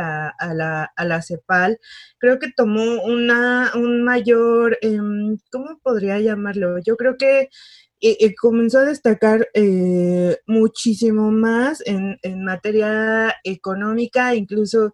la, 0.54 0.92
a 0.98 1.06
la, 1.06 1.22
CEPAL, 1.22 1.80
creo 2.18 2.40
que 2.40 2.52
tomó 2.52 3.02
una, 3.04 3.72
un 3.76 4.04
mayor, 4.04 4.78
em, 4.82 5.38
¿cómo 5.50 5.80
podría 5.82 6.20
llamarlo? 6.20 6.78
Yo 6.80 6.98
creo 6.98 7.16
que 7.18 7.50
comenzó 8.40 8.80
a 8.80 8.86
destacar 8.86 9.48
eh, 9.54 10.38
muchísimo 10.48 11.32
más 11.32 11.82
en, 11.86 12.18
materia 12.44 13.36
económica, 13.44 14.36
incluso 14.36 14.94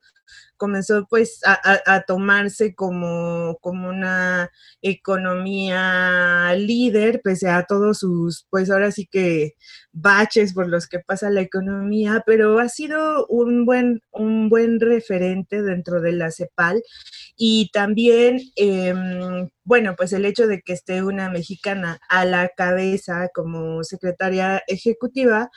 comenzó 0.57 1.07
pues 1.09 1.39
a, 1.45 2.01
tomarse 2.01 2.75
como, 2.75 3.57
como, 3.61 3.89
una 3.89 4.51
economía 4.81 6.53
líder, 6.57 7.21
pese 7.23 7.49
a 7.49 7.63
todos 7.63 7.99
sus, 7.99 8.45
pues 8.49 8.69
ahora 8.69 8.91
sí 8.91 9.07
que 9.07 9.55
baches 9.91 10.53
por 10.53 10.67
los 10.67 10.87
que 10.87 10.99
pasa 10.99 11.29
la 11.29 11.41
economía, 11.41 12.23
pero 12.25 12.59
ha 12.59 12.69
sido 12.69 13.25
un 13.27 13.65
buen, 13.65 14.03
un 14.11 14.49
buen 14.49 14.79
referente 14.79 15.61
dentro 15.63 16.01
de 16.01 16.11
la 16.11 16.31
CEPAL 16.31 16.83
y 17.41 17.69
también, 17.71 18.41
em, 18.57 19.49
bueno, 19.63 19.95
pues 19.95 20.11
el 20.13 20.25
hecho 20.25 20.45
de 20.45 20.61
que 20.61 20.73
esté 20.73 21.03
una 21.03 21.29
mexicana 21.29 21.97
a 22.09 22.25
la 22.25 22.49
cabeza 22.49 23.29
como 23.33 23.81
secretaria 23.85 24.61
ejecutiva, 24.67 25.49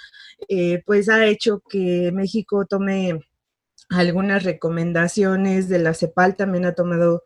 eh, 0.48 0.82
pues 0.86 1.08
ha 1.08 1.26
hecho 1.26 1.60
que 1.68 2.12
México 2.12 2.66
tome 2.66 3.20
algunas 3.90 4.44
recomendaciones 4.44 5.68
de 5.68 5.80
la 5.80 5.94
CEPAL, 5.94 6.36
también 6.36 6.66
ha 6.66 6.74
tomado 6.74 7.24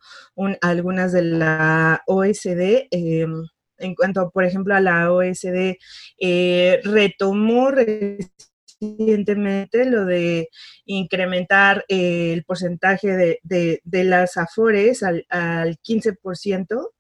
algunas 0.63 1.13
de 1.13 1.23
la 1.23 2.03
OSD. 2.07 2.89
Em, 2.93 3.45
en 3.79 3.95
cuanto, 3.95 4.31
por 4.31 4.45
ejemplo, 4.45 4.75
a 4.75 4.81
la 4.81 5.13
OSD, 5.13 5.79
eh, 6.21 6.81
retomó 6.85 7.71
recientemente 8.81 9.85
lo 9.85 10.05
de 10.05 10.49
incrementar 10.85 11.85
el 11.89 12.45
porcentaje 12.45 13.41
de, 13.43 13.81
las 14.05 14.37
AFORES 14.37 15.03
al, 15.03 15.27
al 15.29 15.79
15%. 15.79 16.91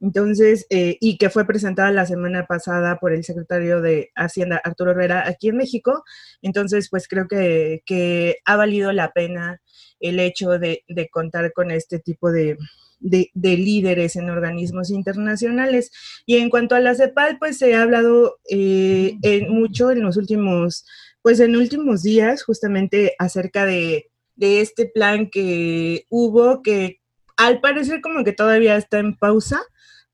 Entonces, 0.00 0.66
eh, 0.70 0.96
y 1.00 1.18
que 1.18 1.30
fue 1.30 1.46
presentada 1.46 1.90
la 1.90 2.06
semana 2.06 2.46
pasada 2.46 2.98
por 2.98 3.12
el 3.12 3.24
secretario 3.24 3.80
de 3.80 4.10
Hacienda, 4.14 4.60
Arturo 4.62 4.92
Herrera, 4.92 5.26
aquí 5.26 5.48
en 5.48 5.56
México. 5.56 6.04
Entonces, 6.42 6.88
pues 6.90 7.08
creo 7.08 7.26
que, 7.28 7.82
que 7.84 8.38
ha 8.44 8.56
valido 8.56 8.92
la 8.92 9.12
pena 9.12 9.60
el 10.00 10.20
hecho 10.20 10.58
de, 10.58 10.84
de 10.88 11.08
contar 11.08 11.52
con 11.52 11.70
este 11.70 11.98
tipo 11.98 12.30
de, 12.30 12.56
de, 13.04 13.56
líderes 13.56 14.16
en 14.16 14.30
organismos 14.30 14.90
internacionales. 14.90 15.90
Y 16.26 16.36
en 16.36 16.50
cuanto 16.50 16.74
a 16.74 16.80
la 16.80 16.94
CEPAL, 16.94 17.38
pues 17.38 17.58
se 17.58 17.74
ha 17.74 17.82
hablado 17.82 18.38
eh, 18.50 19.16
en 19.22 19.52
mucho 19.52 19.90
en 19.90 20.02
los 20.02 20.16
últimos, 20.16 20.84
pues 21.24 21.40
en 21.40 21.56
últimos 21.56 22.02
días, 22.02 22.44
justamente 22.44 23.14
acerca 23.18 23.64
de, 23.64 24.10
este 24.36 24.84
plan 24.84 25.30
que 25.30 26.04
hubo, 26.10 26.60
que 26.60 27.00
al 27.38 27.62
parecer 27.62 28.02
como 28.02 28.24
que 28.24 28.34
todavía 28.34 28.76
está 28.76 28.98
en 28.98 29.16
pausa 29.16 29.62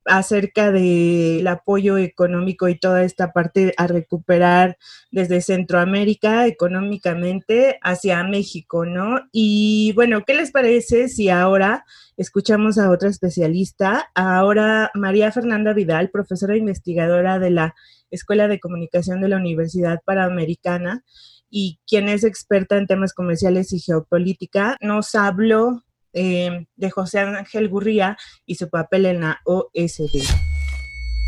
acerca 0.06 0.72
del 0.72 1.46
apoyo 1.46 1.98
económico 1.98 2.68
y 2.68 2.78
toda 2.78 3.04
esta 3.04 3.32
parte 3.32 3.74
a 3.76 3.86
recuperar 3.86 4.78
desde 5.10 5.40
Centroamérica 5.40 6.46
económicamente 6.46 7.78
hacia 7.82 8.22
México, 8.24 8.86
¿no? 8.86 9.20
Y 9.32 9.92
bueno, 9.94 10.24
¿qué 10.26 10.34
les 10.34 10.50
parece 10.50 11.08
si 11.08 11.28
ahora 11.28 11.84
escuchamos 12.16 12.78
a 12.78 12.90
otra 12.90 13.08
especialista, 13.08 14.10
ahora 14.14 14.90
María 14.94 15.32
Fernanda 15.32 15.72
Vidal, 15.72 16.10
profesora 16.10 16.56
investigadora 16.56 17.38
de 17.38 17.50
la 17.50 17.74
Escuela 18.10 18.48
de 18.48 18.60
Comunicación 18.60 19.20
de 19.20 19.28
la 19.28 19.36
Universidad 19.36 20.00
Panamericana 20.04 21.04
y 21.48 21.80
quien 21.86 22.08
es 22.08 22.24
experta 22.24 22.76
en 22.76 22.86
temas 22.86 23.12
comerciales 23.12 23.72
y 23.72 23.80
geopolítica, 23.80 24.76
nos 24.80 25.14
habló 25.14 25.82
Em, 26.12 26.66
de 26.74 26.90
José 26.90 27.20
Ángel 27.20 27.68
Gurría 27.68 28.16
y 28.44 28.56
su 28.56 28.68
papel 28.68 29.06
en 29.06 29.20
la 29.20 29.40
OSD. 29.44 30.16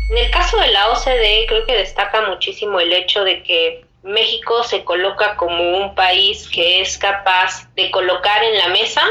En 0.09 0.17
el 0.17 0.29
caso 0.29 0.57
de 0.59 0.71
la 0.71 0.89
OCDE 0.89 1.45
creo 1.47 1.65
que 1.65 1.77
destaca 1.77 2.27
muchísimo 2.27 2.81
el 2.81 2.91
hecho 2.91 3.23
de 3.23 3.43
que 3.43 3.85
México 4.03 4.61
se 4.65 4.83
coloca 4.83 5.37
como 5.37 5.77
un 5.77 5.95
país 5.95 6.49
que 6.49 6.81
es 6.81 6.97
capaz 6.97 7.73
de 7.75 7.89
colocar 7.91 8.43
en 8.43 8.57
la 8.57 8.67
mesa 8.67 9.01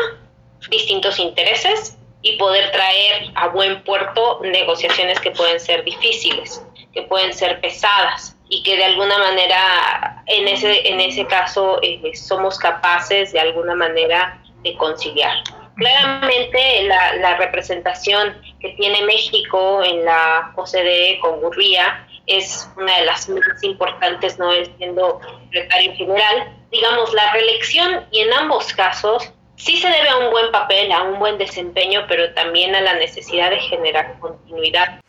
distintos 0.68 1.18
intereses 1.18 1.96
y 2.20 2.36
poder 2.36 2.70
traer 2.70 3.30
a 3.34 3.48
buen 3.48 3.82
puerto 3.82 4.40
negociaciones 4.42 5.18
que 5.20 5.30
pueden 5.30 5.58
ser 5.58 5.84
difíciles, 5.84 6.62
que 6.92 7.02
pueden 7.02 7.32
ser 7.32 7.62
pesadas 7.62 8.36
y 8.50 8.62
que 8.62 8.76
de 8.76 8.84
alguna 8.84 9.16
manera 9.16 10.22
en 10.26 10.46
ese, 10.48 10.86
en 10.86 11.00
ese 11.00 11.26
caso 11.26 11.80
eh, 11.80 12.14
somos 12.14 12.58
capaces 12.58 13.32
de 13.32 13.40
alguna 13.40 13.74
manera 13.74 14.38
de 14.62 14.76
conciliar. 14.76 15.38
Claramente 15.76 16.86
la, 16.86 17.36
representación 17.38 18.36
que 18.60 18.70
tiene 18.70 19.02
México 19.04 19.82
en 19.82 20.04
la 20.04 20.52
OCDE 20.54 21.18
con 21.20 21.40
Gurría 21.40 22.06
es 22.26 22.68
una 22.76 22.98
de 22.98 23.06
las 23.06 23.28
más 23.28 23.62
importantes, 23.62 24.38
no 24.38 24.52
es 24.52 24.70
siendo 24.76 25.20
secretario 25.44 25.94
general. 25.94 26.56
Digamos, 26.70 27.12
la 27.14 27.32
reelección 27.32 28.04
y 28.10 28.20
en 28.20 28.32
ambos 28.32 28.72
casos 28.74 29.32
sí 29.56 29.78
se 29.78 29.88
debe 29.88 30.08
a 30.08 30.18
un 30.18 30.30
buen 30.30 30.52
papel, 30.52 30.92
a 30.92 31.02
un 31.02 31.18
buen 31.18 31.38
desempeño, 31.38 32.00
pero 32.06 32.32
también 32.34 32.74
a 32.74 32.80
la 32.80 32.94
necesidad 32.94 33.50
de 33.50 33.58
generar 33.58 34.18
continuidad. 34.20 35.00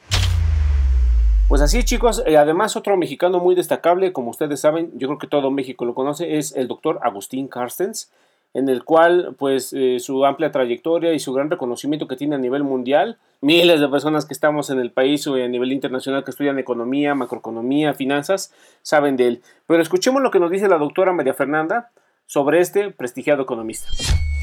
Pues 1.49 1.61
así 1.61 1.83
chicos, 1.83 2.23
eh, 2.25 2.37
además 2.37 2.75
otro 2.75 2.97
mexicano 2.97 3.39
muy 3.39 3.53
destacable, 3.53 4.13
como 4.13 4.31
ustedes 4.31 4.61
saben, 4.61 4.91
yo 4.95 5.07
creo 5.07 5.19
que 5.19 5.27
todo 5.27 5.51
México 5.51 5.85
lo 5.85 5.93
conoce, 5.93 6.37
es 6.37 6.55
el 6.55 6.67
doctor 6.67 6.99
Agustín 7.03 7.47
Carstens, 7.47 8.11
en 8.53 8.69
el 8.69 8.83
cual 8.83 9.35
pues 9.37 9.73
eh, 9.73 9.99
su 9.99 10.25
amplia 10.25 10.51
trayectoria 10.51 11.13
y 11.13 11.19
su 11.19 11.33
gran 11.33 11.49
reconocimiento 11.49 12.07
que 12.07 12.15
tiene 12.15 12.35
a 12.35 12.39
nivel 12.39 12.63
mundial, 12.63 13.17
miles 13.41 13.79
de 13.79 13.89
personas 13.89 14.25
que 14.25 14.33
estamos 14.33 14.69
en 14.69 14.79
el 14.79 14.91
país 14.91 15.25
o 15.27 15.35
a 15.35 15.47
nivel 15.47 15.71
internacional 15.71 16.23
que 16.23 16.31
estudian 16.31 16.59
economía, 16.59 17.15
macroeconomía, 17.15 17.93
finanzas, 17.93 18.53
saben 18.81 19.17
de 19.17 19.27
él. 19.27 19.41
Pero 19.67 19.81
escuchemos 19.81 20.21
lo 20.21 20.31
que 20.31 20.39
nos 20.39 20.51
dice 20.51 20.67
la 20.67 20.77
doctora 20.77 21.13
María 21.13 21.33
Fernanda 21.33 21.89
sobre 22.25 22.59
este 22.59 22.91
prestigiado 22.91 23.43
economista. 23.43 23.87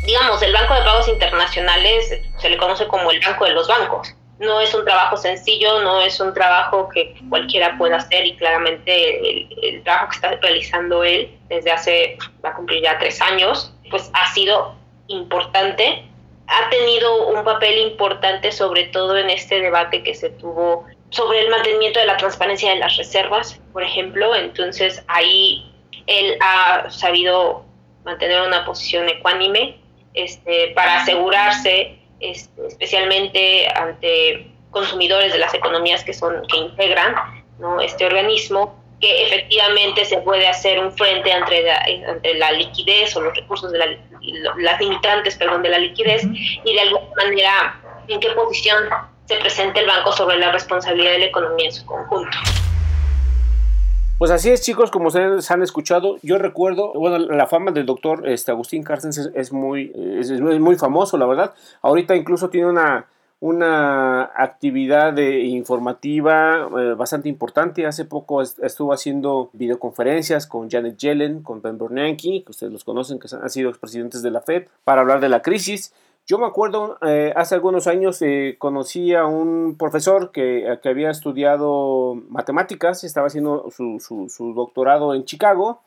Digamos, 0.05 0.43
el 0.43 0.53
Banco 0.53 0.75
de 0.75 0.83
Pagos 0.83 1.09
Internacionales 1.09 2.21
se 2.39 2.49
le 2.49 2.57
conoce 2.57 2.87
como 2.89 3.11
el 3.11 3.21
banco 3.21 3.45
de 3.45 3.53
los 3.53 3.69
bancos. 3.69 4.15
No 4.39 4.59
es 4.61 4.73
un 4.75 4.85
trabajo 4.87 5.19
sencillo, 5.19 5.83
no 5.83 6.01
es 6.01 6.19
un 6.19 6.33
trabajo 6.33 6.89
que 6.89 7.15
cualquiera 7.29 7.77
pueda 7.77 7.97
hacer 7.97 8.25
y 8.27 8.37
claramente 8.37 9.45
el, 9.69 9.83
trabajo 9.83 10.09
que 10.09 10.15
está 10.15 10.31
realizando 10.41 11.05
él 11.05 11.39
desde 11.49 11.71
hace, 11.71 12.19
va 12.43 12.51
a 12.51 12.55
cumplir 12.55 12.83
ya 12.83 12.99
tres 12.99 13.21
años, 13.21 13.75
pues 13.91 14.11
ha 14.15 14.33
sido 14.33 14.75
importante, 15.09 16.05
ha 16.47 16.71
tenido 16.71 17.29
un 17.29 17.45
papel 17.45 17.79
importante 17.79 18.53
sobre 18.53 18.85
todo 18.85 19.17
en 19.19 19.31
este 19.31 19.61
debate 19.61 20.03
que 20.03 20.15
se 20.15 20.31
tuvo 20.31 20.87
sobre 21.11 21.41
el 21.41 21.51
mantenimiento 21.51 21.99
de 21.99 22.07
la 22.07 22.17
transparencia 22.17 22.71
de 22.71 22.77
las 22.77 22.97
reservas, 22.97 23.61
por 23.73 23.83
ejemplo, 23.83 24.35
entonces 24.35 25.03
ahí 25.09 25.71
él 26.07 26.37
ha 26.41 26.89
sabido 26.91 27.65
mantener 28.05 28.41
una 28.43 28.65
posición 28.65 29.09
ecuánime 29.09 29.81
este, 30.15 30.69
para 30.75 31.03
asegurarse, 31.03 31.99
este, 32.21 32.67
especialmente 32.67 33.69
ante 33.69 34.53
consumidores 34.71 35.33
de 35.33 35.39
las 35.39 35.53
economías 35.53 36.05
que 36.05 36.15
son 36.15 36.43
que 36.47 36.59
integran 36.59 37.15
¿no? 37.59 37.81
este 37.81 38.07
organismo, 38.07 38.80
que 39.01 39.27
efectivamente 39.27 40.05
se 40.05 40.19
puede 40.19 40.47
hacer 40.47 40.79
un 40.79 40.93
frente 40.93 41.31
entre 41.31 41.63
la, 41.63 41.83
entre 41.87 42.35
la 42.35 42.53
liquidez 42.53 43.17
o 43.17 43.23
los 43.23 43.35
recursos 43.35 43.73
de 43.73 43.79
la, 43.79 43.87
las 44.59 44.81
limitantes 44.81 45.37
perdón, 45.37 45.63
de 45.63 45.71
la 45.71 45.79
liquidez 45.79 46.23
y 46.25 46.75
de 46.75 46.81
alguna 46.81 47.07
manera 47.17 47.81
en 48.09 48.21
qué 48.21 48.31
posición 48.31 48.85
se 49.25 49.37
presenta 49.37 49.81
el 49.81 49.87
banco 49.87 50.13
sobre 50.13 50.39
la 50.39 50.53
responsabilidad 50.53 51.13
de 51.13 51.19
la 51.21 51.25
economía 51.27 51.67
en 51.67 51.73
su 51.73 51.87
conjunto. 51.87 52.37
Pues 54.19 54.31
así 54.31 54.51
es, 54.51 54.61
chicos, 54.61 54.91
como 54.91 55.09
ustedes 55.09 55.51
han 55.51 55.63
escuchado, 55.63 56.19
yo 56.23 56.37
recuerdo, 56.37 56.93
bueno, 56.93 57.19
la 57.19 57.47
fama 57.47 57.71
del 57.71 57.87
doctor 57.87 58.29
este, 58.29 58.51
Agustín 58.51 58.83
Carstens 58.83 59.31
es, 59.35 59.51
muy, 59.51 59.93
es, 59.97 60.31
muy 60.41 60.77
famoso, 60.77 61.17
la 61.17 61.25
verdad. 61.25 61.55
Ahorita 61.81 62.15
incluso 62.15 62.51
tiene 62.51 62.67
una, 62.67 63.07
una 63.41 64.25
actividad 64.35 65.17
informativa 65.17 66.69
eh, 66.79 66.95
bastante 66.95 67.31
importante. 67.31 67.87
Hace 67.87 68.05
poco 68.05 68.43
estuvo 68.43 68.93
haciendo 68.93 69.49
videoconferencias 69.55 70.47
con 70.47 70.69
Janet 70.69 70.99
Yellen, 70.99 71.43
con 71.43 71.63
Ben 71.63 71.79
Bernanke, 71.79 72.45
que 72.45 72.51
ustedes 72.51 72.73
los 72.73 72.85
conocen, 72.85 73.19
que 73.19 73.29
han 73.35 73.49
sido 73.49 73.71
expresidentes 73.71 74.23
de 74.23 74.31
la 74.31 74.43
Fed, 74.43 74.67
para 74.85 75.01
hablar 75.01 75.21
de 75.21 75.31
la 75.31 75.41
crisis. 75.41 75.95
Yo 76.27 76.39
me 76.39 76.47
acuerdo, 76.47 76.99
eh, 77.05 77.33
hace 77.35 77.55
algunos 77.55 77.87
años 77.87 78.21
eh, 78.23 78.57
conocí 78.59 79.15
a 79.15 79.25
un 79.25 79.77
profesor 79.77 80.31
que, 80.31 80.79
que, 80.83 80.89
había 80.89 81.11
estudiado 81.11 82.15
matemáticas, 82.29 83.03
estaba 83.05 83.27
haciendo 83.27 83.71
su, 83.71 83.99
su, 83.99 84.55
doctorado 84.55 85.15
en 85.15 85.25
Chicago, 85.25 85.81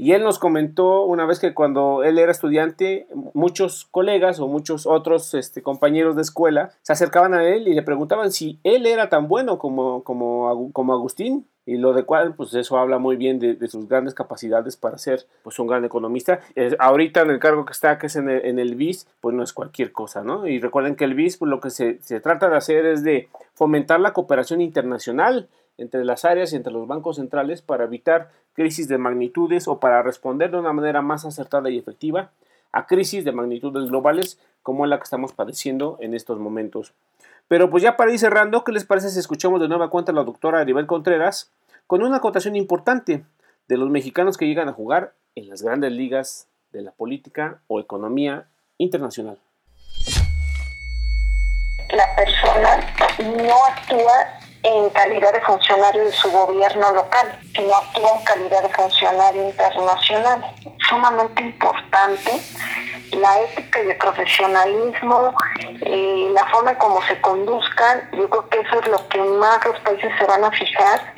y 0.00 0.12
él 0.12 0.22
nos 0.22 0.38
comentó 0.38 1.02
una 1.02 1.26
vez 1.26 1.40
que 1.40 1.54
cuando 1.54 2.04
él 2.04 2.20
era 2.20 2.30
estudiante, 2.30 3.08
muchos 3.34 3.88
colegas 3.90 4.38
o 4.38 4.46
muchos 4.46 4.86
otros 4.86 5.34
este, 5.34 5.60
compañeros 5.60 6.14
de 6.14 6.22
escuela 6.22 6.70
se 6.82 6.92
acercaban 6.92 7.34
a 7.34 7.44
él 7.44 7.66
y 7.66 7.74
le 7.74 7.82
preguntaban 7.82 8.30
si 8.30 8.60
él 8.62 8.86
era 8.86 9.08
tan 9.08 9.26
bueno 9.26 9.58
como, 9.58 10.04
como, 10.04 10.70
como 10.72 10.92
Agustín 10.92 11.46
y 11.66 11.78
lo 11.78 11.92
de 11.92 12.04
cual, 12.04 12.34
pues 12.34 12.54
eso 12.54 12.78
habla 12.78 12.98
muy 12.98 13.16
bien 13.16 13.40
de, 13.40 13.58
sus 13.68 13.88
grandes 13.88 14.14
capacidades 14.14 14.76
para 14.76 14.96
ser 14.98 15.26
pues 15.42 15.58
un 15.58 15.66
gran 15.66 15.84
economista. 15.84 16.40
ahorita 16.78 17.22
en 17.22 17.30
el 17.30 17.40
cargo 17.40 17.66
que 17.66 17.72
está, 17.72 17.98
que 17.98 18.06
es 18.06 18.14
en 18.16 18.28
el, 18.30 18.74
BIS, 18.76 19.06
pues 19.20 19.34
no 19.34 19.42
es 19.42 19.52
cualquier 19.52 19.92
cosa, 19.92 20.22
¿no? 20.22 20.46
Y 20.46 20.60
recuerden 20.60 20.94
que 20.94 21.04
el 21.04 21.14
BIS, 21.14 21.36
pues 21.36 21.50
lo 21.50 21.60
que 21.60 21.68
se, 21.68 21.98
se 22.02 22.20
trata 22.20 22.48
de 22.48 22.56
hacer 22.56 22.86
es 22.86 23.02
de 23.02 23.28
fomentar 23.52 24.00
la 24.00 24.14
cooperación 24.14 24.62
internacional 24.62 25.48
entre 25.78 26.04
las 26.04 26.24
áreas 26.24 26.52
y 26.52 26.56
entre 26.56 26.72
los 26.72 26.86
bancos 26.86 27.16
centrales 27.16 27.62
para 27.62 27.84
evitar 27.84 28.30
crisis 28.52 28.88
de 28.88 28.98
magnitudes 28.98 29.68
o 29.68 29.78
para 29.78 30.02
responder 30.02 30.50
de 30.50 30.58
una 30.58 30.72
manera 30.72 31.00
más 31.00 31.24
acertada 31.24 31.70
y 31.70 31.78
efectiva 31.78 32.30
a 32.72 32.86
crisis 32.86 33.24
de 33.24 33.32
magnitudes 33.32 33.88
globales 33.88 34.38
como 34.62 34.84
la 34.84 34.98
que 34.98 35.04
estamos 35.04 35.32
padeciendo 35.32 35.96
en 36.00 36.14
estos 36.14 36.38
momentos. 36.38 36.92
Pero 37.46 37.70
pues 37.70 37.82
ya 37.82 37.96
para 37.96 38.12
ir 38.12 38.18
cerrando, 38.18 38.64
¿qué 38.64 38.72
les 38.72 38.84
parece 38.84 39.08
si 39.08 39.18
escuchamos 39.18 39.60
de 39.60 39.68
nueva 39.68 39.88
cuenta 39.88 40.12
a 40.12 40.14
la 40.14 40.24
doctora 40.24 40.60
Aribel 40.60 40.86
Contreras 40.86 41.50
con 41.86 42.02
una 42.02 42.18
acotación 42.18 42.56
importante 42.56 43.24
de 43.68 43.76
los 43.78 43.88
mexicanos 43.88 44.36
que 44.36 44.46
llegan 44.46 44.68
a 44.68 44.74
jugar 44.74 45.14
en 45.34 45.48
las 45.48 45.62
grandes 45.62 45.92
ligas 45.92 46.48
de 46.72 46.82
la 46.82 46.90
política 46.90 47.60
o 47.68 47.80
economía 47.80 48.48
internacional? 48.76 49.38
La 51.90 52.14
persona 52.16 52.80
no 53.18 53.64
actúa 53.64 54.47
en 54.62 54.90
calidad 54.90 55.32
de 55.32 55.40
funcionario 55.40 56.04
de 56.04 56.12
su 56.12 56.30
gobierno 56.30 56.92
local, 56.92 57.38
sino 57.54 57.74
actúa 57.74 58.10
en 58.18 58.24
calidad 58.24 58.62
de 58.62 58.68
funcionario 58.70 59.48
internacional. 59.48 60.44
Sumamente 60.88 61.42
importante 61.42 62.32
la 63.12 63.40
ética 63.40 63.82
y 63.82 63.90
el 63.90 63.96
profesionalismo, 63.96 65.34
eh, 65.80 66.30
la 66.32 66.46
forma 66.46 66.72
en 66.72 66.76
cómo 66.76 67.00
se 67.06 67.20
conduzcan, 67.20 68.08
yo 68.12 68.28
creo 68.28 68.48
que 68.48 68.60
eso 68.60 68.80
es 68.80 68.88
lo 68.88 69.08
que 69.08 69.18
más 69.18 69.64
los 69.64 69.78
países 69.80 70.10
se 70.18 70.24
van 70.24 70.44
a 70.44 70.50
fijar 70.50 71.14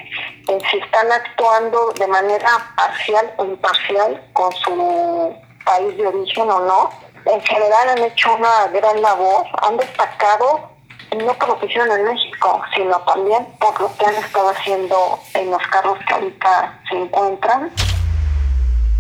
en 0.49 0.61
si 0.61 0.79
están 0.79 1.11
actuando 1.11 1.93
de 1.99 2.07
manera 2.07 2.73
parcial 2.77 3.33
o 3.37 3.45
imparcial 3.45 4.23
con 4.33 4.53
su 4.53 5.35
país 5.65 5.97
de 5.97 6.07
origen 6.07 6.51
o 6.51 6.61
no. 6.61 6.91
En 7.27 7.41
general 7.43 7.89
han 7.91 8.05
hecho 8.05 8.35
una 8.35 8.69
gran 8.69 9.03
labor, 9.03 9.45
han 9.63 9.77
destacado 9.77 10.71
no 11.19 11.35
por 11.35 11.49
lo 11.49 11.59
que 11.59 11.67
hicieron 11.67 11.99
en 11.99 12.05
México, 12.07 12.63
sino 12.75 12.99
también 13.01 13.47
por 13.59 13.81
lo 13.81 13.91
que 13.97 14.07
han 14.07 14.15
estado 14.15 14.51
haciendo 14.51 14.97
en 15.35 15.51
los 15.51 15.63
carros 15.69 15.99
que 16.07 16.15
ahorita 16.15 16.81
se 16.89 16.97
encuentran. 16.97 17.71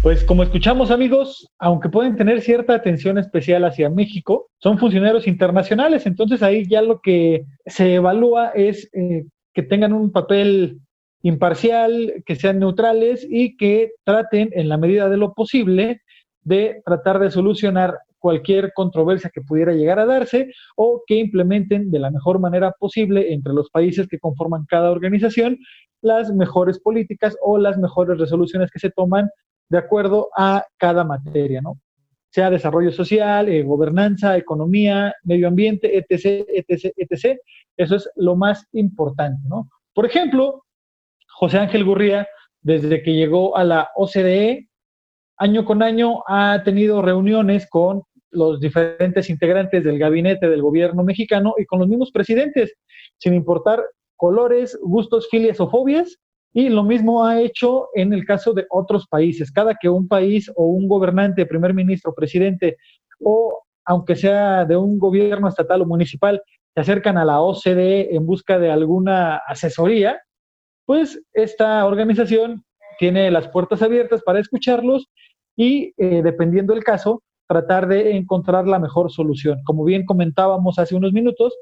Pues 0.02 0.24
como 0.24 0.42
escuchamos 0.42 0.90
amigos, 0.90 1.46
aunque 1.58 1.90
pueden 1.90 2.16
tener 2.16 2.40
cierta 2.40 2.74
atención 2.74 3.18
especial 3.18 3.64
hacia 3.64 3.90
México, 3.90 4.48
son 4.58 4.78
funcionarios 4.78 5.26
internacionales, 5.26 6.06
entonces 6.06 6.42
ahí 6.42 6.66
ya 6.66 6.80
lo 6.80 7.00
que 7.00 7.44
se 7.66 7.94
evalúa 7.96 8.48
es 8.54 8.88
eh, 8.94 9.26
que 9.52 9.62
tengan 9.62 9.92
un 9.92 10.10
papel 10.10 10.80
imparcial, 11.22 12.22
que 12.24 12.34
sean 12.34 12.60
neutrales 12.60 13.26
y 13.28 13.58
que 13.58 13.92
traten 14.04 14.48
en 14.54 14.70
la 14.70 14.78
medida 14.78 15.10
de 15.10 15.18
lo 15.18 15.34
posible 15.34 16.00
de 16.42 16.80
tratar 16.86 17.18
de 17.18 17.30
solucionar 17.30 17.98
cualquier 18.20 18.72
controversia 18.74 19.30
que 19.35 19.40
pudiera 19.40 19.72
llegar 19.72 19.98
a 19.98 20.06
darse 20.06 20.52
o 20.76 21.02
que 21.06 21.16
implementen 21.16 21.90
de 21.90 21.98
la 21.98 22.11
mejor 22.11 22.38
manera 22.38 22.72
posible 22.78 23.33
entre 23.33 23.52
los 23.52 23.70
países 23.70 24.06
que 24.06 24.20
conforman 24.20 24.66
cada 24.68 24.90
organización 24.90 25.59
las 26.02 26.33
mejores 26.33 26.78
políticas 26.78 27.37
o 27.42 27.59
las 27.59 27.76
mejores 27.78 28.18
resoluciones 28.18 28.70
que 28.70 28.78
se 28.78 28.90
toman 28.90 29.28
de 29.68 29.78
acuerdo 29.78 30.28
a 30.37 30.64
cada 30.76 31.04
materia, 31.04 31.61
¿no? 31.61 31.78
Sea 32.33 32.50
desarrollo 32.50 32.92
social, 32.92 33.48
eh, 33.48 33.62
gobernanza, 33.62 34.37
economía, 34.37 35.14
medio 35.24 35.48
ambiente, 35.48 35.98
etc., 35.98 36.46
etc., 36.48 36.92
etc. 36.96 37.38
Eso 37.76 37.96
es 37.96 38.09
lo 38.16 38.37
más 38.37 38.66
importante, 38.72 39.42
¿no? 39.48 39.68
Por 39.94 40.06
ejemplo, 40.06 40.64
José 41.28 41.59
Ángel 41.59 41.85
Gurría, 41.85 42.28
desde 42.62 43.02
que 43.02 43.14
llegó 43.14 43.56
a 43.56 43.64
la 43.64 43.90
OCDE, 43.94 44.68
año 45.38 45.64
con 45.64 45.83
año 45.83 46.22
ha 46.26 46.62
tenido 46.64 47.00
reuniones 47.00 47.68
con 47.68 48.02
los 48.30 48.60
diferentes 48.60 49.28
integrantes 49.30 49.84
del 49.84 49.98
gabinete 49.98 50.48
del 50.48 50.62
gobierno 50.62 51.02
mexicano 51.02 51.54
y 51.58 51.66
con 51.66 51.80
los 51.80 51.88
mismos 51.88 52.10
presidentes, 52.12 52.74
sin 53.18 53.34
importar 53.34 53.82
colores, 54.16 54.78
gustos, 54.82 55.28
filias 55.30 55.60
o 55.60 55.70
fobias, 55.70 56.18
y 56.52 56.68
lo 56.68 56.82
mismo 56.82 57.24
ha 57.24 57.40
hecho 57.40 57.88
en 57.94 58.12
el 58.12 58.24
caso 58.24 58.52
de 58.52 58.66
otros 58.70 59.06
países. 59.06 59.52
Cada 59.52 59.74
que 59.74 59.88
un 59.88 60.08
país 60.08 60.50
o 60.56 60.66
un 60.66 60.88
gobernante, 60.88 61.46
primer 61.46 61.74
ministro, 61.74 62.14
presidente, 62.14 62.76
o 63.20 63.62
aunque 63.84 64.16
sea 64.16 64.64
de 64.64 64.76
un 64.76 64.98
gobierno 64.98 65.48
estatal 65.48 65.82
o 65.82 65.86
municipal, 65.86 66.42
se 66.74 66.80
acercan 66.80 67.18
a 67.18 67.24
la 67.24 67.40
OCDE 67.40 68.14
en 68.14 68.26
busca 68.26 68.58
de 68.58 68.70
alguna 68.70 69.36
asesoría, 69.46 70.20
pues 70.86 71.20
esta 71.32 71.84
organización 71.86 72.64
tiene 72.98 73.30
las 73.30 73.48
puertas 73.48 73.82
abiertas 73.82 74.22
para 74.22 74.40
escucharlos 74.40 75.08
y, 75.56 75.92
eh, 75.96 76.22
dependiendo 76.22 76.74
del 76.74 76.84
caso, 76.84 77.22
tratar 77.50 77.88
de 77.88 78.16
encontrar 78.16 78.68
la 78.68 78.78
mejor 78.78 79.10
solución. 79.10 79.58
Como 79.64 79.82
bien 79.82 80.06
comentábamos 80.06 80.78
hace 80.78 80.94
unos 80.94 81.12
minutos, 81.12 81.52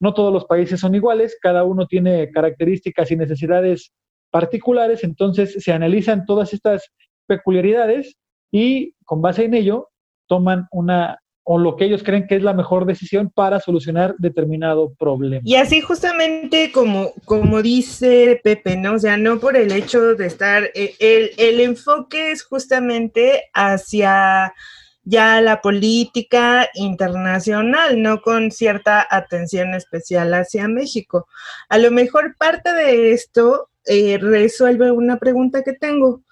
no 0.00 0.12
todos 0.12 0.32
los 0.32 0.44
países 0.44 0.80
son 0.80 0.96
iguales, 0.96 1.38
cada 1.40 1.62
uno 1.62 1.86
tiene 1.86 2.32
características 2.32 3.12
y 3.12 3.16
necesidades 3.16 3.92
particulares, 4.32 5.04
entonces 5.04 5.54
se 5.56 5.72
analizan 5.72 6.26
todas 6.26 6.52
estas 6.52 6.90
peculiaridades 7.28 8.16
y 8.50 8.94
con 9.04 9.22
base 9.22 9.44
en 9.44 9.54
ello 9.54 9.90
toman 10.26 10.66
una 10.72 11.20
o 11.44 11.58
lo 11.58 11.76
que 11.76 11.84
ellos 11.84 12.02
creen 12.02 12.26
que 12.26 12.34
es 12.34 12.42
la 12.42 12.52
mejor 12.52 12.84
decisión 12.84 13.30
para 13.32 13.60
solucionar 13.60 14.16
determinado 14.18 14.94
problema. 14.98 15.42
Y 15.44 15.54
así 15.54 15.80
justamente 15.80 16.72
como, 16.72 17.12
como 17.24 17.62
dice 17.62 18.40
Pepe, 18.42 18.76
¿no? 18.76 18.94
O 18.94 18.98
sea, 18.98 19.16
no 19.16 19.38
por 19.38 19.56
el 19.56 19.70
hecho 19.70 20.16
de 20.16 20.26
estar, 20.26 20.64
eh, 20.74 20.94
el, 20.98 21.30
el 21.38 21.60
enfoque 21.60 22.32
es 22.32 22.42
justamente 22.42 23.44
hacia 23.54 24.54
ya 25.02 25.40
la 25.40 25.60
política 25.60 26.68
internacional, 26.74 28.00
no 28.02 28.20
con 28.20 28.50
cierta 28.50 29.06
atención 29.10 29.74
especial 29.74 30.32
hacia 30.34 30.68
México. 30.68 31.26
A 31.68 31.78
lo 31.78 31.90
mejor 31.90 32.36
parte 32.36 32.72
de 32.72 33.12
esto 33.12 33.70
eh, 33.86 34.18
resuelve 34.18 34.90
una 34.90 35.18
pregunta 35.18 35.62
que 35.62 35.72
tengo. 35.72 36.22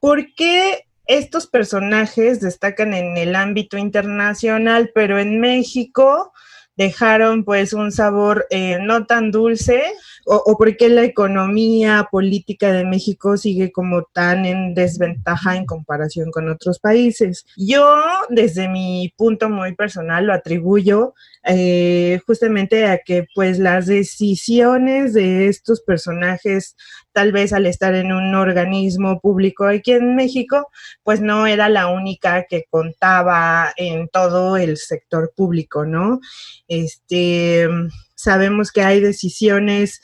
¿Por 0.00 0.34
qué 0.34 0.88
estos 1.08 1.46
personajes 1.46 2.38
destacan 2.38 2.92
en 2.92 3.16
el 3.16 3.34
ámbito 3.34 3.78
internacional, 3.78 4.90
pero 4.94 5.18
en 5.18 5.40
México 5.40 6.32
dejaron 6.78 7.44
pues 7.44 7.72
un 7.72 7.90
sabor 7.90 8.46
eh, 8.50 8.78
no 8.80 9.04
tan 9.04 9.32
dulce 9.32 9.82
o, 10.24 10.36
o 10.36 10.56
por 10.56 10.76
qué 10.76 10.88
la 10.88 11.02
economía 11.02 12.08
política 12.10 12.72
de 12.72 12.84
México 12.84 13.36
sigue 13.36 13.72
como 13.72 14.04
tan 14.04 14.46
en 14.46 14.74
desventaja 14.74 15.56
en 15.56 15.66
comparación 15.66 16.30
con 16.30 16.48
otros 16.48 16.78
países. 16.78 17.44
Yo 17.56 18.00
desde 18.30 18.68
mi 18.68 19.12
punto 19.16 19.50
muy 19.50 19.74
personal 19.74 20.26
lo 20.26 20.32
atribuyo 20.32 21.14
eh, 21.50 22.20
justamente 22.26 22.84
a 22.86 22.98
que 22.98 23.26
pues 23.34 23.58
las 23.58 23.86
decisiones 23.86 25.14
de 25.14 25.48
estos 25.48 25.80
personajes, 25.80 26.76
tal 27.12 27.32
vez 27.32 27.54
al 27.54 27.64
estar 27.64 27.94
en 27.94 28.12
un 28.12 28.34
organismo 28.34 29.18
público 29.18 29.64
aquí 29.64 29.92
en 29.92 30.14
México, 30.14 30.68
pues 31.02 31.22
no 31.22 31.46
era 31.46 31.70
la 31.70 31.86
única 31.86 32.44
que 32.44 32.66
contaba 32.68 33.72
en 33.76 34.08
todo 34.08 34.58
el 34.58 34.76
sector 34.76 35.32
público, 35.34 35.86
¿no? 35.86 36.20
Este, 36.68 37.66
sabemos 38.14 38.70
que 38.70 38.82
hay 38.82 39.00
decisiones 39.00 40.02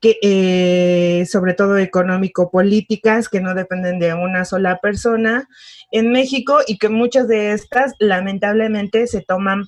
que, 0.00 0.18
eh, 0.22 1.26
sobre 1.26 1.54
todo 1.54 1.76
económico-políticas, 1.76 3.28
que 3.28 3.40
no 3.40 3.54
dependen 3.54 3.98
de 3.98 4.14
una 4.14 4.44
sola 4.44 4.78
persona 4.80 5.48
en 5.90 6.12
México 6.12 6.58
y 6.68 6.78
que 6.78 6.88
muchas 6.88 7.26
de 7.26 7.50
estas 7.50 7.94
lamentablemente 7.98 9.08
se 9.08 9.22
toman 9.22 9.64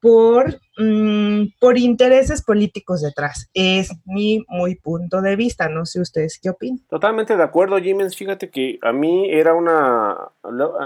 por, 0.00 0.60
mm, 0.78 1.58
por 1.58 1.78
intereses 1.78 2.42
políticos 2.42 3.02
detrás. 3.02 3.48
Es 3.54 3.90
mi 4.04 4.44
muy 4.48 4.76
punto 4.76 5.20
de 5.22 5.36
vista. 5.36 5.68
No 5.68 5.86
sé 5.86 6.00
ustedes 6.00 6.38
qué 6.42 6.50
opinan. 6.50 6.80
Totalmente 6.88 7.36
de 7.36 7.42
acuerdo, 7.42 7.78
Jiménez. 7.78 8.16
Fíjate 8.16 8.50
que 8.50 8.78
a 8.82 8.92
mí 8.92 9.30
era 9.30 9.54
una. 9.54 10.16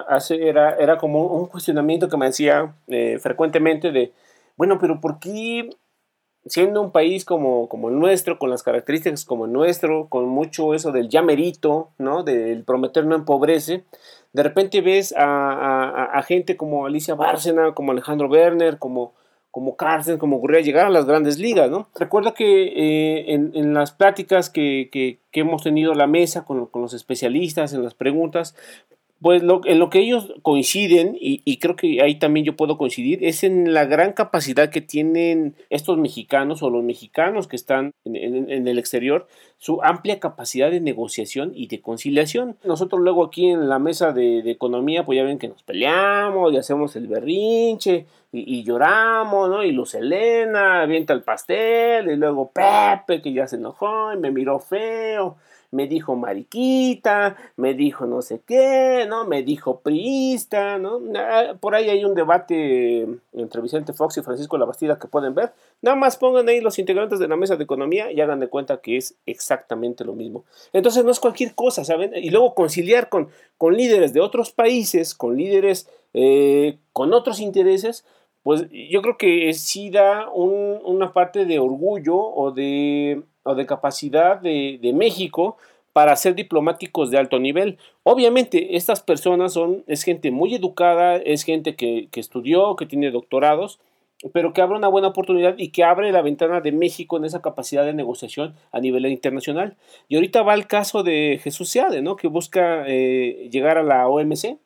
Hace, 0.09 0.49
era, 0.49 0.77
era 0.77 0.97
como 0.97 1.27
un 1.27 1.47
cuestionamiento 1.47 2.09
que 2.09 2.17
me 2.17 2.27
hacía 2.27 2.75
eh, 2.89 3.19
frecuentemente 3.21 3.91
de. 3.93 4.13
Bueno, 4.57 4.79
pero 4.79 5.01
¿por 5.01 5.19
qué 5.19 5.71
siendo 6.51 6.83
un 6.83 6.91
país 6.91 7.25
como, 7.25 7.69
como 7.69 7.89
el 7.89 7.99
nuestro, 7.99 8.39
con 8.39 8.51
las 8.51 8.63
características 8.65 9.25
como 9.25 9.45
el 9.45 9.53
nuestro, 9.53 10.09
con 10.09 10.29
mucho 10.29 10.75
eso 10.75 10.91
del 10.91 11.09
llamerito, 11.09 11.91
¿no? 11.97 12.25
Del 12.25 12.65
prometer 12.65 13.07
no 13.07 13.15
empobrece, 13.15 13.85
de 14.33 14.43
repente 14.43 14.81
ves 14.81 15.15
a, 15.17 16.23
gente 16.27 16.57
como 16.57 16.87
Alicia 16.87 17.15
Bárcena, 17.15 17.73
como 17.73 17.93
Alejandro 17.93 18.29
Werner, 18.29 18.79
como, 18.79 19.13
como 19.51 19.77
Carsten, 19.77 20.19
como 20.19 20.39
Gurria 20.39 20.61
llegar 20.61 20.87
a 20.87 20.91
las 20.91 21.07
grandes 21.07 21.39
ligas, 21.39 21.71
¿no? 21.71 21.89
Recuerdo 21.97 22.35
que 22.35 22.65
eh, 22.65 23.35
en, 23.35 23.75
las 23.75 23.93
pláticas 23.93 24.51
que, 24.51 24.89
que, 24.93 25.19
hemos 25.33 25.63
tenido 25.63 25.95
la 25.95 26.07
mesa 26.07 26.45
con, 26.45 26.67
con, 26.67 26.83
los 26.83 26.95
especialistas, 26.95 27.73
en 27.73 27.83
las 27.83 27.95
preguntas, 27.95 28.57
pues 29.21 29.43
lo, 29.43 29.61
en 29.67 29.79
lo 29.79 29.91
que 29.91 29.99
ellos 29.99 30.33
coinciden, 30.43 31.15
y, 31.21 31.59
creo 31.59 31.77
que 31.77 32.01
ahí 32.01 32.19
también 32.19 32.47
yo 32.47 32.57
puedo 32.57 32.79
coincidir, 32.79 33.23
es 33.23 33.45
en 33.45 33.75
la 33.75 33.85
gran 33.85 34.15
capacidad 34.15 34.71
que 34.71 34.81
tienen 34.81 35.55
estos 35.69 35.99
mexicanos 35.99 36.63
o 36.63 36.71
los 36.71 36.83
mexicanos 36.83 37.47
que 37.47 37.57
están 37.57 37.93
en, 38.05 38.67
el 38.67 38.79
exterior, 38.79 39.27
su 39.59 39.83
amplia 39.83 40.21
capacidad 40.21 40.71
de 40.71 40.81
negociación 40.81 41.53
y 41.55 41.67
de 41.67 41.83
conciliación. 41.83 42.57
Nosotros 42.65 43.03
luego 43.03 43.23
aquí 43.25 43.49
en 43.49 43.69
la 43.69 43.79
mesa 43.79 44.13
de, 44.13 44.39
economía, 44.51 45.05
pues 45.05 45.17
ya 45.17 45.25
ven 45.25 45.39
que 45.39 45.49
nos 45.49 45.63
peleamos 45.63 46.53
y 46.55 46.57
hacemos 46.57 46.97
el 46.97 47.07
berrinche 47.07 48.07
y, 48.33 48.63
lloramos, 48.65 49.51
¿no? 49.51 49.63
Y 49.65 49.73
Luz 49.73 49.95
Elena 49.95 50.81
avienta 50.83 51.13
el 51.13 51.23
pastel 51.23 52.11
y 52.11 52.17
luego 52.17 52.53
Pepe 52.53 53.21
que 53.21 53.35
ya 53.35 53.47
se 53.47 53.57
enojó 53.57 54.15
y 54.15 54.17
me 54.17 54.31
miró 54.31 54.61
feo 54.61 55.37
me 55.71 55.87
dijo 55.87 56.17
mariquita, 56.17 57.37
me 57.57 57.75
dijo 57.75 58.07
no 58.07 58.23
sé 58.23 58.41
qué, 58.47 59.07
¿no? 59.09 59.27
Me 59.27 59.43
dijo 59.43 59.81
priista, 59.81 60.79
¿no? 60.79 61.01
Por 61.61 61.75
ahí 61.75 61.89
hay 61.89 62.05
un 62.05 62.15
debate 62.15 63.07
entre 63.33 63.61
Vicente 63.61 63.93
Fox 63.93 64.17
y 64.19 64.23
Francisco 64.23 64.59
Labastida 64.59 64.99
que 64.99 65.09
pueden 65.09 65.35
ver. 65.35 65.53
Nada 65.83 65.97
más 65.97 66.17
pongan 66.17 66.49
ahí 66.49 66.61
los 66.61 66.79
integrantes 66.79 67.19
de 67.19 67.29
la 67.29 67.37
mesa 67.37 67.57
de 67.57 67.65
economía 67.65 68.11
y 68.11 68.21
hagan 68.21 68.41
de 68.41 68.49
cuenta 68.49 68.81
que 68.81 68.97
es 68.97 69.15
exactamente 69.27 70.05
lo 70.05 70.15
mismo. 70.15 70.45
Entonces 70.73 71.05
no 71.05 71.11
es 71.11 71.21
cualquier 71.21 71.55
cosa, 71.55 71.85
¿saben? 71.85 72.13
Y 72.15 72.31
luego 72.31 72.55
conciliar 72.55 73.09
con, 73.09 73.29
con 73.57 73.77
líderes 73.77 74.13
de 74.13 74.21
otros 74.21 74.53
países, 74.53 75.15
con 75.15 75.37
líderes 75.37 75.89
eh, 76.13 76.79
con 76.93 77.13
otros 77.13 77.41
intereses, 77.41 78.05
pues 78.43 78.67
yo 78.71 79.03
creo 79.03 79.17
que 79.17 79.53
sí 79.53 79.91
da 79.91 80.29
una 80.31 81.13
parte 81.13 81.45
de 81.45 81.59
orgullo 81.59 82.17
o 82.17 82.51
de 82.53 83.23
o 83.43 83.55
de 83.55 83.67
capacidad 83.67 84.41
de, 84.41 84.93
México 84.95 85.57
para 85.93 86.15
ser 86.17 86.35
diplomáticos 86.35 87.11
de 87.11 87.19
alto 87.19 87.39
nivel. 87.39 87.79
Obviamente, 88.03 88.77
estas 88.77 89.01
personas 89.01 89.53
son, 89.53 89.85
es 89.87 90.03
gente 90.05 90.31
muy 90.31 90.55
educada, 90.55 91.17
es 91.17 91.43
gente 91.43 91.75
que, 91.75 92.09
estudió, 92.15 92.77
que 92.77 92.87
tiene 92.87 93.11
doctorados, 93.11 93.81
pero 94.33 94.53
que 94.53 94.61
abre 94.61 94.77
una 94.77 94.89
buena 94.89 95.09
oportunidad 95.09 95.55
y 95.59 95.71
que 95.71 95.83
abre 95.83 96.13
la 96.13 96.23
ventana 96.23 96.61
de 96.61 96.73
México 96.73 97.17
en 97.17 97.25
esa 97.25 97.41
capacidad 97.41 97.85
de 97.85 97.95
negociación 97.95 98.55
a 98.71 98.81
nivel 98.81 99.07
internacional. 99.07 99.77
Y 100.09 100.17
ahorita 100.17 100.43
va 100.43 100.55
el 100.55 100.67
caso 100.67 101.03
de 101.03 101.41
Jesús 101.43 101.71
Seade, 101.71 102.03
¿no? 102.03 102.17
que 102.17 102.29
busca 102.29 102.85
eh, 102.87 103.49
llegar 103.51 103.79
a 103.79 103.83
la 103.83 104.07
OMC, 104.09 104.59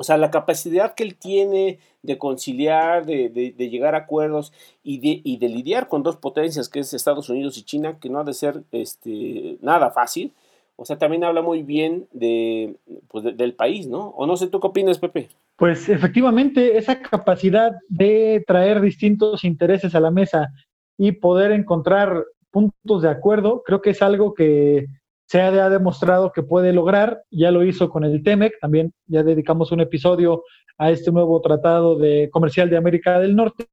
o 0.00 0.02
sea, 0.02 0.16
la 0.16 0.30
capacidad 0.30 0.94
que 0.94 1.02
él 1.02 1.14
tiene 1.14 1.78
de 2.00 2.16
conciliar, 2.16 3.04
de, 3.04 3.52
llegar 3.58 3.94
a 3.94 3.98
acuerdos 3.98 4.50
y 4.82 4.98
de, 4.98 5.20
y 5.22 5.36
de, 5.36 5.50
lidiar 5.50 5.88
con 5.88 6.02
dos 6.02 6.16
potencias, 6.16 6.70
que 6.70 6.80
es 6.80 6.94
Estados 6.94 7.28
Unidos 7.28 7.58
y 7.58 7.64
China, 7.64 7.98
que 8.00 8.08
no 8.08 8.18
ha 8.18 8.24
de 8.24 8.32
ser 8.32 8.62
este, 8.72 9.58
nada 9.60 9.90
fácil. 9.90 10.32
O 10.76 10.86
sea, 10.86 10.96
también 10.96 11.22
habla 11.22 11.42
muy 11.42 11.62
bien 11.62 12.08
de, 12.12 12.76
pues 13.08 13.36
del 13.36 13.52
país, 13.52 13.88
¿no? 13.88 14.08
O 14.16 14.24
no 14.26 14.38
sé, 14.38 14.46
¿tú 14.46 14.58
qué 14.58 14.68
opinas, 14.68 14.98
Pepe? 14.98 15.28
Pues 15.56 15.86
efectivamente, 15.90 16.78
esa 16.78 17.02
capacidad 17.02 17.72
de 17.90 18.42
traer 18.46 18.80
distintos 18.80 19.44
intereses 19.44 19.94
a 19.94 20.00
la 20.00 20.10
mesa 20.10 20.48
y 20.96 21.12
poder 21.12 21.52
encontrar 21.52 22.24
puntos 22.50 23.02
de 23.02 23.10
acuerdo, 23.10 23.62
creo 23.66 23.82
que 23.82 23.90
es 23.90 24.00
algo 24.00 24.32
que 24.32 24.86
se 25.30 25.40
ha, 25.40 25.70
demostrado 25.70 26.32
que 26.32 26.42
puede 26.42 26.72
lograr, 26.72 27.22
ya 27.30 27.52
lo 27.52 27.62
hizo 27.62 27.88
con 27.88 28.02
el 28.02 28.20
TEMEC, 28.24 28.58
también 28.60 28.92
ya 29.06 29.22
dedicamos 29.22 29.70
un 29.70 29.80
episodio 29.80 30.42
a 30.76 30.90
este 30.90 31.12
nuevo 31.12 31.40
tratado 31.40 31.96
de 31.96 32.28
comercial 32.32 32.68
de 32.68 32.76
América 32.76 33.20
del 33.20 33.36
Norte, 33.36 33.68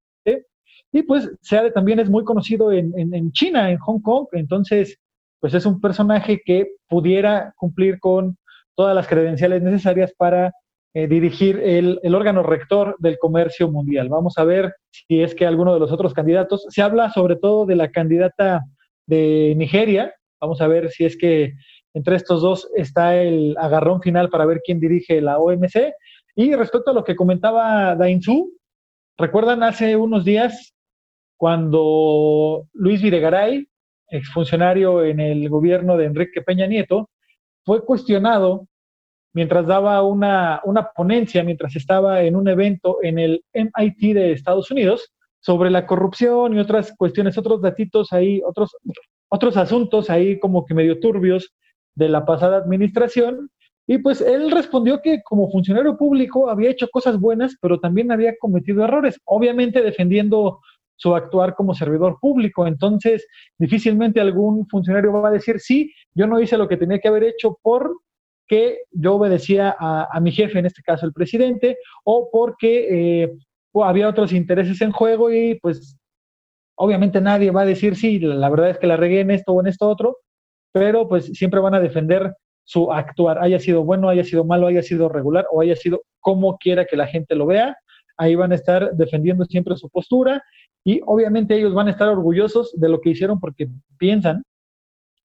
y 0.92 1.02
pues 1.02 1.32
SEADE 1.42 1.72
también 1.72 2.00
es 2.00 2.12
muy 2.12 2.24
conocido 2.24 2.72
en, 2.72 3.32
China, 3.32 3.72
en 3.72 3.80
Hong 3.80 4.02
Kong, 4.02 4.28
entonces 4.34 5.00
pues 5.40 5.56
es 5.56 5.66
un 5.66 5.82
personaje 5.82 6.42
que 6.46 6.68
pudiera 6.88 7.52
cumplir 7.58 7.98
con 8.00 8.38
todas 8.76 8.96
las 8.96 9.08
credenciales 9.08 9.64
necesarias 9.64 10.14
para 10.16 10.54
eh, 10.94 11.08
dirigir 11.08 11.60
el, 11.60 12.00
órgano 12.14 12.44
rector 12.44 12.96
del 13.00 13.18
comercio 13.18 13.72
mundial. 13.72 14.10
Vamos 14.10 14.38
a 14.38 14.44
ver 14.44 14.76
si 14.92 15.24
es 15.24 15.34
que 15.34 15.48
alguno 15.48 15.74
de 15.74 15.80
los 15.80 15.92
otros 15.92 16.14
candidatos, 16.14 16.68
se 16.70 16.84
habla 16.84 17.10
sobre 17.10 17.36
todo 17.36 17.66
de 17.66 17.76
la 17.76 17.90
candidata 17.90 18.62
de 19.08 19.56
Nigeria, 19.58 20.14
Vamos 20.40 20.62
a 20.62 20.68
ver 20.68 20.92
si 20.92 21.06
es 21.06 21.18
que 21.18 21.54
entre 21.94 22.16
estos 22.16 22.42
dos 22.42 22.70
está 22.76 23.16
el 23.16 23.56
agarrón 23.58 24.02
final 24.02 24.30
para 24.30 24.46
ver 24.46 24.62
quién 24.64 24.80
dirige 24.80 25.22
la 25.22 25.40
OMC. 25.40 25.94
Y 26.36 26.54
respecto 26.54 26.92
a 26.92 26.94
lo 26.94 27.04
que 27.04 27.16
comentaba 27.16 27.96
Dainzú, 27.96 28.54
¿recuerdan 29.18 29.64
hace 29.64 29.96
unos 29.96 30.24
días 30.24 30.76
cuando 31.38 32.68
Luis 32.74 33.02
Videgaray, 33.02 33.68
exfuncionario 34.10 35.04
en 35.04 35.20
el 35.20 35.50
gobierno 35.50 35.98
de 35.98 36.06
Enrique 36.06 36.42
Peña 36.42 36.68
Nieto, 36.68 37.10
fue 37.66 37.84
cuestionado 37.84 38.68
mientras 39.34 39.68
daba 39.68 40.02
una, 40.04 40.62
una 40.64 40.92
ponencia, 40.92 41.44
mientras 41.44 41.76
estaba 41.76 42.22
en 42.24 42.36
un 42.36 42.48
evento 42.48 42.98
en 43.04 43.20
el 43.20 43.44
MIT 43.54 44.16
de 44.16 44.32
Estados 44.32 44.72
Unidos, 44.72 45.14
sobre 45.40 45.70
la 45.70 45.86
corrupción 45.86 46.56
y 46.56 46.60
otras 46.60 46.94
cuestiones, 46.98 47.38
otros 47.38 47.62
datitos 47.62 48.12
ahí, 48.14 48.42
otros 48.46 48.76
otros 49.30 49.58
asuntos 49.58 50.10
ahí 50.10 50.40
como 50.40 50.66
que 50.66 50.74
medio 50.74 51.00
turbios 51.00 51.54
de 51.96 52.10
la 52.10 52.26
pasada 52.26 52.58
administración 52.58 53.50
Y 53.88 54.00
pues 54.00 54.22
él 54.22 54.52
respondió 54.52 55.02
que 55.02 55.22
como 55.24 55.50
funcionario 55.50 55.98
público 55.98 56.50
había 56.50 56.72
hecho 56.72 56.88
cosas 56.90 57.20
buenas, 57.20 57.56
pero 57.62 57.80
también 57.80 58.12
había 58.12 58.36
cometido 58.38 58.84
errores, 58.84 59.20
obviamente 59.26 59.82
defendiendo 59.82 60.60
su 60.98 61.16
actuar 61.16 61.56
como 61.56 61.74
servidor 61.74 62.18
público. 62.20 62.68
Entonces, 62.68 63.26
difícilmente 63.58 64.20
algún 64.20 64.68
funcionario 64.68 65.14
va 65.14 65.30
a 65.30 65.32
decir, 65.32 65.60
sí, 65.60 65.94
yo 66.14 66.28
no 66.28 66.42
hice 66.42 66.58
lo 66.58 66.68
que 66.68 66.78
tenía 66.78 67.00
que 67.00 67.08
haber 67.08 67.24
hecho 67.24 67.58
porque 67.62 68.80
yo 68.92 69.16
obedecía 69.16 69.76
a, 69.80 70.20
mi 70.20 70.32
jefe, 70.32 70.60
en 70.60 70.66
este 70.66 70.82
caso 70.82 71.06
el 71.06 71.14
presidente, 71.14 71.78
o 72.04 72.30
porque 72.32 73.24
eh, 73.24 73.32
había 73.84 74.10
otros 74.10 74.34
intereses 74.34 74.82
en 74.82 74.92
juego 74.92 75.32
y 75.32 75.60
pues 75.62 75.97
obviamente 76.78 77.20
nadie 77.22 77.52
va 77.52 77.62
a 77.62 77.66
decir, 77.66 77.96
sí, 77.96 78.20
la 78.20 78.50
verdad 78.50 78.70
es 78.70 78.78
que 78.78 78.88
la 78.88 78.98
regué 78.98 79.22
en 79.22 79.32
esto 79.32 79.52
o 79.52 79.62
en 79.62 79.68
esto 79.68 79.88
otro, 79.88 80.18
pero 80.72 81.08
pues 81.08 81.26
siempre 81.26 81.60
van 81.60 81.76
a 81.76 81.80
defender 81.80 82.34
su 82.64 82.92
actuar, 82.92 83.40
haya 83.40 83.60
sido 83.60 83.84
bueno, 83.84 84.10
haya 84.10 84.24
sido 84.24 84.44
malo, 84.44 84.68
haya 84.68 84.84
sido 84.84 85.10
regular 85.10 85.46
o 85.52 85.62
haya 85.62 85.76
sido 85.76 86.02
como 86.20 86.58
quiera 86.58 86.86
que 86.86 86.98
la 86.98 87.08
gente 87.08 87.36
lo 87.36 87.46
vea, 87.46 87.78
ahí 88.18 88.36
van 88.36 88.52
a 88.52 88.56
estar 88.56 88.92
defendiendo 88.94 89.46
siempre 89.46 89.76
su 89.78 89.90
postura 89.90 90.44
y 90.84 91.02
obviamente 91.06 91.56
ellos 91.56 91.74
van 91.74 91.88
a 91.88 91.92
estar 91.92 92.10
orgullosos 92.10 92.78
de 92.80 92.90
lo 92.90 93.00
que 93.00 93.12
hicieron 93.12 93.40
porque 93.40 93.70
piensan 93.98 94.44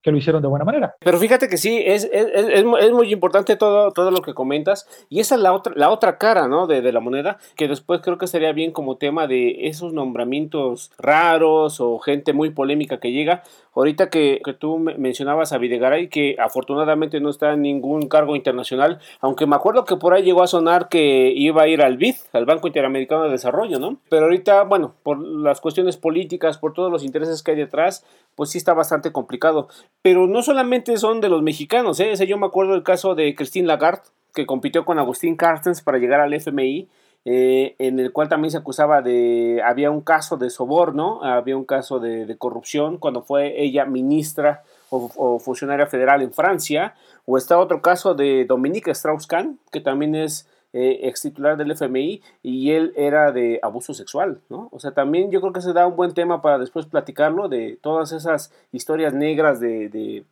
que 0.03 0.11
lo 0.11 0.17
hicieron 0.17 0.41
de 0.41 0.49
buena 0.49 0.65
manera. 0.65 0.95
Pero 0.99 1.17
fíjate 1.17 1.47
que 1.47 1.57
sí, 1.57 1.81
es, 1.83 2.03
es, 2.11 2.27
es, 2.35 2.91
muy 2.91 3.11
importante 3.11 3.55
todo, 3.55 3.91
todo 3.91 4.11
lo 4.11 4.21
que 4.21 4.33
comentas, 4.33 4.87
y 5.09 5.21
esa 5.21 5.35
es 5.35 5.41
la 5.41 5.53
otra, 5.53 5.73
la 5.75 5.89
otra 5.89 6.17
cara, 6.17 6.47
¿no? 6.47 6.67
De, 6.67 6.81
de, 6.81 6.91
la 6.91 6.99
moneda, 6.99 7.37
que 7.55 7.67
después 7.67 8.01
creo 8.01 8.17
que 8.17 8.27
sería 8.27 8.51
bien 8.51 8.71
como 8.71 8.97
tema 8.97 9.27
de 9.27 9.67
esos 9.67 9.93
nombramientos 9.93 10.91
raros 10.97 11.79
o 11.79 11.97
gente 11.99 12.33
muy 12.33 12.51
polémica 12.51 12.99
que 12.99 13.11
llega, 13.11 13.43
Ahorita 13.75 14.09
que, 14.09 14.39
que 14.45 14.53
tú 14.53 14.77
mencionabas 14.77 15.51
a 15.51 15.57
Videgaray, 15.57 16.07
que 16.07 16.35
afortunadamente 16.39 17.19
no 17.19 17.29
está 17.29 17.53
en 17.53 17.63
ningún 17.63 18.07
cargo 18.07 18.35
internacional, 18.35 18.99
aunque 19.19 19.47
me 19.47 19.55
acuerdo 19.55 19.83
que 19.83 19.95
por 19.95 20.13
ahí 20.13 20.23
llegó 20.23 20.43
a 20.43 20.47
sonar 20.47 20.89
que 20.89 21.33
iba 21.35 21.63
a 21.63 21.67
ir 21.67 21.81
al 21.81 21.97
BID, 21.97 22.15
al 22.33 22.45
Banco 22.45 22.67
Interamericano 22.67 23.23
de 23.23 23.31
Desarrollo, 23.31 23.79
¿no? 23.79 23.97
Pero 24.09 24.25
ahorita, 24.25 24.63
bueno, 24.63 24.93
por 25.01 25.19
las 25.19 25.59
cuestiones 25.59 25.97
políticas, 25.97 26.59
por 26.59 26.73
todos 26.73 26.91
los 26.91 27.03
intereses 27.03 27.41
que 27.41 27.51
hay 27.51 27.57
detrás, 27.57 28.05
pues 28.35 28.51
sí 28.51 28.59
está 28.59 28.73
bastante 28.73 29.11
complicado. 29.11 29.67
Pero 30.03 30.27
no 30.27 30.43
solamente 30.43 30.95
son 30.97 31.19
de 31.19 31.29
los 31.29 31.41
mexicanos, 31.41 31.99
¿eh? 31.99 32.13
Yo 32.27 32.37
me 32.37 32.45
acuerdo 32.45 32.73
del 32.73 32.83
caso 32.83 33.15
de 33.15 33.33
Christine 33.33 33.67
Lagarde, 33.67 34.03
que 34.35 34.45
compitió 34.45 34.85
con 34.85 34.99
Agustín 34.99 35.35
Carstens 35.35 35.81
para 35.81 35.97
llegar 35.97 36.19
al 36.19 36.33
FMI 36.33 36.87
eh, 37.25 37.75
en 37.79 37.99
el 37.99 38.11
cual 38.11 38.27
también 38.27 38.51
se 38.51 38.57
acusaba 38.57 39.01
de, 39.01 39.61
había 39.65 39.91
un 39.91 40.01
caso 40.01 40.35
de 40.35 40.49
soborno, 40.49 41.23
había 41.23 41.55
un 41.55 41.63
caso 41.63 41.99
de, 41.99 42.35
corrupción 42.37 42.97
cuando 42.97 43.21
fue 43.21 43.61
ella 43.63 43.85
ministra 43.85 44.63
o, 44.89 45.39
funcionaria 45.39 45.87
federal 45.87 46.21
en 46.21 46.33
Francia, 46.33 46.95
o 47.25 47.37
está 47.37 47.57
otro 47.57 47.81
caso 47.81 48.13
de 48.13 48.45
Dominique 48.45 48.91
Strauss-Kahn, 48.91 49.57
que 49.71 49.79
también 49.79 50.15
es 50.15 50.49
eh, 50.73 51.01
ex 51.03 51.21
titular 51.21 51.55
del 51.55 51.71
FMI 51.71 52.21
y 52.41 52.71
él 52.71 52.93
era 52.95 53.31
de 53.31 53.59
abuso 53.61 53.93
sexual, 53.93 54.41
¿no? 54.49 54.69
O 54.71 54.79
sea, 54.79 54.91
también 54.91 55.31
yo 55.31 55.39
creo 55.39 55.53
que 55.53 55.61
se 55.61 55.73
da 55.73 55.87
un 55.87 55.95
buen 55.95 56.13
tema 56.13 56.41
para 56.41 56.57
después 56.57 56.85
platicarlo 56.85 57.47
de 57.47 57.77
todas 57.81 58.11
esas 58.11 58.51
historias 58.71 59.13
negras 59.13 59.59
de 59.59 60.25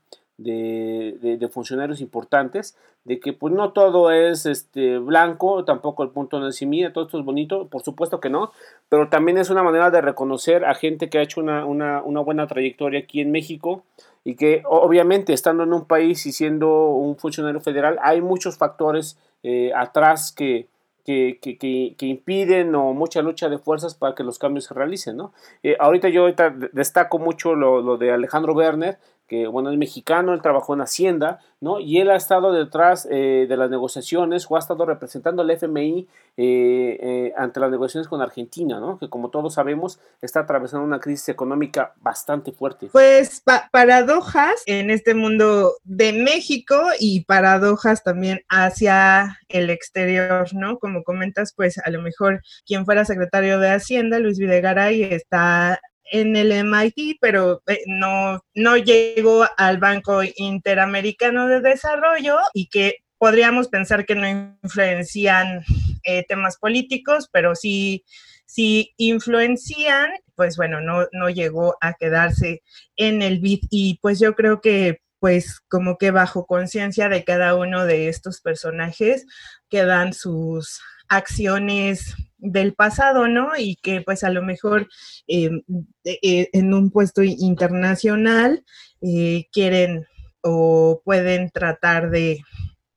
de, 0.44 1.38
de, 1.40 1.48
funcionarios 1.50 2.02
importantes, 2.02 2.78
de 3.04 3.20
que 3.20 3.34
pues 3.34 3.54
no 3.54 3.72
todo 3.72 4.12
es 4.12 4.46
este 4.46 4.98
blanco, 4.98 5.66
tampoco 5.66 6.04
el 6.04 6.10
punto 6.10 6.40
no 6.40 6.48
es 6.48 6.62
mía, 6.64 6.94
todo 6.94 7.06
esto 7.06 7.20
es 7.20 7.26
bonito, 7.26 7.68
por 7.68 7.84
supuesto 7.84 8.20
que 8.20 8.30
no, 8.30 8.52
pero 8.90 9.10
también 9.10 9.38
es 9.38 9.50
una 9.50 9.64
manera 9.64 9.90
de 9.92 10.02
reconocer 10.02 10.66
a 10.66 10.76
gente 10.76 11.10
que 11.10 11.18
ha 11.18 11.24
hecho 11.24 11.42
una, 11.42 11.66
una 11.66 12.20
buena 12.22 12.48
trayectoria 12.48 13.02
aquí 13.02 13.22
en 13.22 13.32
México 13.32 13.84
y 14.24 14.36
que 14.36 14.62
obviamente 14.66 15.34
estando 15.34 15.64
en 15.64 15.74
un 15.74 15.86
país 15.86 16.26
y 16.26 16.32
siendo 16.32 16.90
un 16.90 17.18
funcionario 17.18 17.60
federal 17.60 17.98
hay 18.04 18.22
muchos 18.22 18.58
factores 18.58 19.18
eh, 19.44 19.72
atrás 19.76 20.32
que, 20.32 20.68
que, 21.06 21.40
que, 21.42 21.58
que, 21.98 22.06
impiden 22.06 22.76
o 22.76 22.94
mucha 22.94 23.22
lucha 23.22 23.50
de 23.50 23.58
fuerzas 23.58 23.96
para 23.96 24.16
que 24.16 24.24
los 24.24 24.40
cambios 24.40 24.66
se 24.66 24.74
realicen, 24.74 25.18
¿no? 25.18 25.34
Eh, 25.64 25.76
ahorita 25.80 26.10
yo 26.10 26.22
ahorita 26.22 26.52
destaco 26.72 27.20
mucho 27.20 27.56
lo, 27.56 27.82
lo, 27.82 27.98
de 27.98 28.12
Alejandro 28.12 28.54
Werner, 28.54 29.00
que 29.32 29.48
bueno, 29.48 29.72
es 29.72 29.78
mexicano, 29.78 30.34
él 30.34 30.42
trabajó 30.42 30.74
en 30.74 30.82
Hacienda, 30.82 31.40
¿no? 31.62 31.80
Y 31.80 32.00
él 32.00 32.10
ha 32.10 32.18
estado 32.18 32.52
detrás 32.52 33.08
eh, 33.10 33.46
de 33.48 33.56
las 33.56 33.70
negociaciones 33.70 34.46
o 34.50 34.58
ha 34.58 34.60
estado 34.60 34.86
representando 34.86 35.42
al 35.42 35.50
FMI 35.52 36.06
eh, 36.36 37.00
eh, 37.02 37.34
ante 37.38 37.62
las 37.62 37.72
negociaciones 37.72 38.10
con 38.10 38.22
Argentina, 38.22 38.82
¿no? 38.82 39.00
Que 39.00 39.08
como 39.08 39.30
todos 39.30 39.54
sabemos 39.54 40.02
está 40.22 40.42
atravesando 40.42 40.86
una 40.86 41.00
crisis 41.00 41.30
económica 41.30 41.94
bastante 42.02 42.52
fuerte. 42.52 42.90
Pues 42.92 43.42
paradojas 43.72 44.64
en 44.66 44.90
este 44.92 45.14
mundo 45.14 45.76
de 45.86 46.12
México 46.12 46.76
y 47.00 47.24
paradojas 47.24 48.04
también 48.04 48.42
hacia 48.50 49.40
el 49.48 49.70
exterior, 49.70 50.54
¿no? 50.54 50.78
Como 50.78 51.04
comentas, 51.04 51.54
pues 51.56 51.78
a 51.78 51.90
lo 51.90 52.02
mejor 52.02 52.42
quien 52.66 52.84
fuera 52.84 53.06
secretario 53.06 53.60
de 53.60 53.70
Hacienda, 53.70 54.20
Luis 54.20 54.40
Videgaray, 54.40 55.04
está 55.04 55.80
en 56.12 56.36
el 56.36 56.52
MIT, 56.52 57.18
pero 57.20 57.64
eh, 57.68 57.82
no, 57.88 58.44
no 58.54 58.78
llegó 58.78 59.48
al 59.58 59.78
Banco 59.78 60.22
Interamericano 60.36 61.48
de 61.48 61.62
Desarrollo 61.62 62.38
y 62.54 62.68
que 62.68 62.98
podríamos 63.18 63.70
pensar 63.70 64.06
que 64.06 64.16
no 64.16 64.28
influencian 64.28 65.64
eh, 66.04 66.26
temas 66.28 66.58
políticos, 66.58 67.30
pero 67.32 67.56
sí, 67.56 68.04
sí 68.46 68.94
influencian, 68.98 70.12
pues 70.36 70.58
bueno, 70.58 70.82
no, 70.82 71.08
no 71.14 71.30
llegó 71.30 71.78
a 71.80 71.94
quedarse 71.94 72.62
en 72.98 73.22
el 73.22 73.40
BID 73.40 73.62
y 73.70 74.00
pues 74.02 74.20
yo 74.20 74.36
creo 74.36 74.60
que 74.60 75.00
pues 75.20 75.62
como 75.70 75.98
que 75.98 76.10
bajo 76.12 76.46
conciencia 76.46 77.08
de 77.08 77.24
cada 77.24 77.56
uno 77.56 77.86
de 77.86 78.10
estos 78.10 78.42
personajes 78.42 79.28
quedan 79.70 80.14
sus 80.14 80.82
acciones 81.12 82.16
del 82.38 82.74
pasado, 82.74 83.28
¿no? 83.28 83.52
Y 83.58 83.76
que 83.76 84.02
pues 84.02 84.24
a 84.24 84.30
lo 84.30 84.42
mejor 84.42 84.88
em, 85.28 85.62
eh, 86.06 86.50
en 86.54 86.74
un 86.74 86.90
puesto 86.90 87.22
internacional 87.22 88.64
eh, 89.02 89.46
quieren 89.52 90.06
o 90.42 91.02
pueden 91.06 91.52
tratar 91.52 92.10
de, 92.10 92.40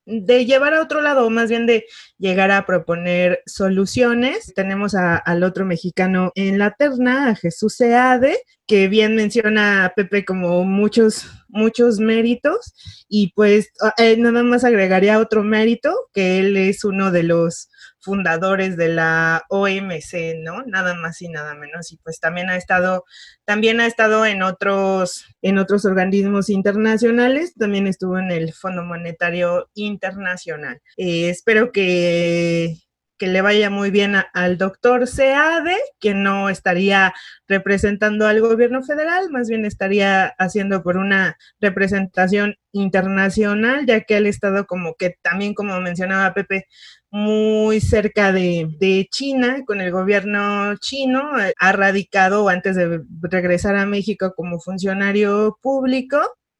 de 0.06 0.46
llevar 0.46 0.74
a 0.74 0.82
otro 0.82 1.02
lado, 1.02 1.26
o 1.26 1.30
más 1.30 1.50
bien 1.50 1.66
de 1.66 1.84
llegar 2.16 2.52
a 2.52 2.64
proponer 2.64 3.42
soluciones. 3.46 4.54
Tenemos 4.54 4.94
al 4.94 5.42
otro 5.42 5.66
mexicano 5.66 6.30
en 6.36 6.58
la 6.58 6.70
terna, 6.70 7.30
a 7.30 7.34
Jesús 7.34 7.74
Seade, 7.76 8.38
que 8.66 8.88
bien 8.88 9.14
menciona 9.16 9.84
a 9.84 9.94
Pepe 9.94 10.24
como 10.24 10.64
muchos, 10.64 11.26
muchos 11.48 11.98
méritos, 11.98 12.74
y 13.08 13.32
pues 13.34 13.70
eh, 13.98 14.16
nada 14.16 14.42
más 14.42 14.64
agregaría 14.64 15.18
otro 15.18 15.42
mérito, 15.42 16.08
que 16.12 16.38
él 16.40 16.56
es 16.56 16.84
uno 16.84 17.10
de 17.10 17.24
los 17.24 17.68
fundadores 18.04 18.76
de 18.76 18.88
la 18.88 19.42
OMC, 19.48 20.36
¿no? 20.42 20.62
Nada 20.66 20.94
más 20.94 21.22
y 21.22 21.28
nada 21.28 21.54
menos. 21.54 21.90
Y 21.90 21.96
pues 21.96 22.20
también 22.20 22.50
ha 22.50 22.56
estado, 22.56 23.04
también 23.44 23.80
ha 23.80 23.86
estado 23.86 24.26
en 24.26 24.42
otros, 24.42 25.24
en 25.42 25.58
otros 25.58 25.84
organismos 25.86 26.50
internacionales, 26.50 27.54
también 27.54 27.86
estuvo 27.86 28.18
en 28.18 28.30
el 28.30 28.52
Fondo 28.52 28.82
Monetario 28.84 29.70
Internacional. 29.74 30.80
Eh, 30.96 31.30
espero 31.30 31.72
que 31.72 32.76
que 33.18 33.26
le 33.28 33.42
vaya 33.42 33.70
muy 33.70 33.90
bien 33.90 34.14
al 34.32 34.58
doctor 34.58 35.06
Seade, 35.06 35.76
que 36.00 36.14
no 36.14 36.48
estaría 36.48 37.14
representando 37.46 38.26
al 38.26 38.40
gobierno 38.40 38.82
federal, 38.82 39.30
más 39.30 39.48
bien 39.48 39.64
estaría 39.64 40.26
haciendo 40.38 40.82
por 40.82 40.96
una 40.96 41.36
representación 41.60 42.56
internacional, 42.72 43.86
ya 43.86 44.00
que 44.00 44.16
él 44.16 44.26
estado 44.26 44.66
como 44.66 44.94
que 44.94 45.16
también, 45.22 45.54
como 45.54 45.80
mencionaba 45.80 46.34
Pepe, 46.34 46.66
muy 47.10 47.80
cerca 47.80 48.32
de, 48.32 49.06
China, 49.10 49.62
con 49.64 49.80
el 49.80 49.92
gobierno 49.92 50.76
chino, 50.78 51.30
ha 51.58 51.72
radicado 51.72 52.48
antes 52.48 52.74
de 52.74 53.00
regresar 53.22 53.76
a 53.76 53.86
México 53.86 54.34
como 54.34 54.58
funcionario 54.58 55.56
público, 55.62 56.18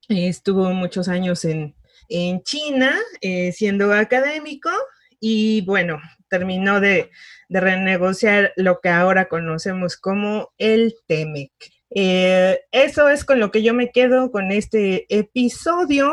estuvo 0.08 0.70
muchos 0.70 1.08
años 1.08 1.44
en, 1.44 1.74
China 2.44 2.94
eh, 3.22 3.50
siendo 3.52 3.92
académico 3.92 4.70
y 5.26 5.62
bueno, 5.62 6.02
terminó 6.28 6.80
de, 6.80 7.10
renegociar 7.48 8.52
lo 8.56 8.80
que 8.82 8.90
ahora 8.90 9.24
conocemos 9.26 9.96
como 9.96 10.52
el 10.58 10.96
TEMEC. 11.06 11.50
Eh, 11.94 12.60
eso 12.72 13.08
es 13.08 13.24
con 13.24 13.40
lo 13.40 13.50
que 13.50 13.62
yo 13.62 13.72
me 13.72 13.90
quedo 13.90 14.30
con 14.30 14.52
este 14.52 15.06
episodio. 15.08 16.12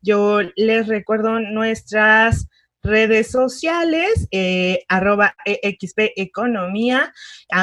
Yo 0.00 0.42
les 0.54 0.86
recuerdo 0.86 1.40
nuestras 1.40 2.46
redes 2.84 3.32
sociales, 3.32 4.28
eh, 4.30 4.84
arroba 4.88 5.34
EXP 5.44 6.12
Economía, 6.14 7.12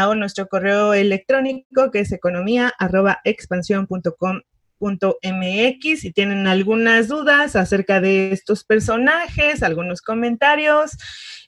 o 0.06 0.16
nuestro 0.16 0.48
correo 0.48 0.94
electrónico 0.94 1.92
que 1.92 2.02
es 2.02 2.12
economía 2.12 2.74
arroba 2.78 3.22
expansión.com 3.24 4.42
.mx 4.84 6.00
si 6.00 6.12
tienen 6.12 6.48
algunas 6.48 7.08
dudas 7.08 7.56
acerca 7.56 8.02
de 8.02 8.32
estos 8.32 8.64
personajes, 8.64 9.64
algunos 9.64 10.02
comentarios 10.02 10.92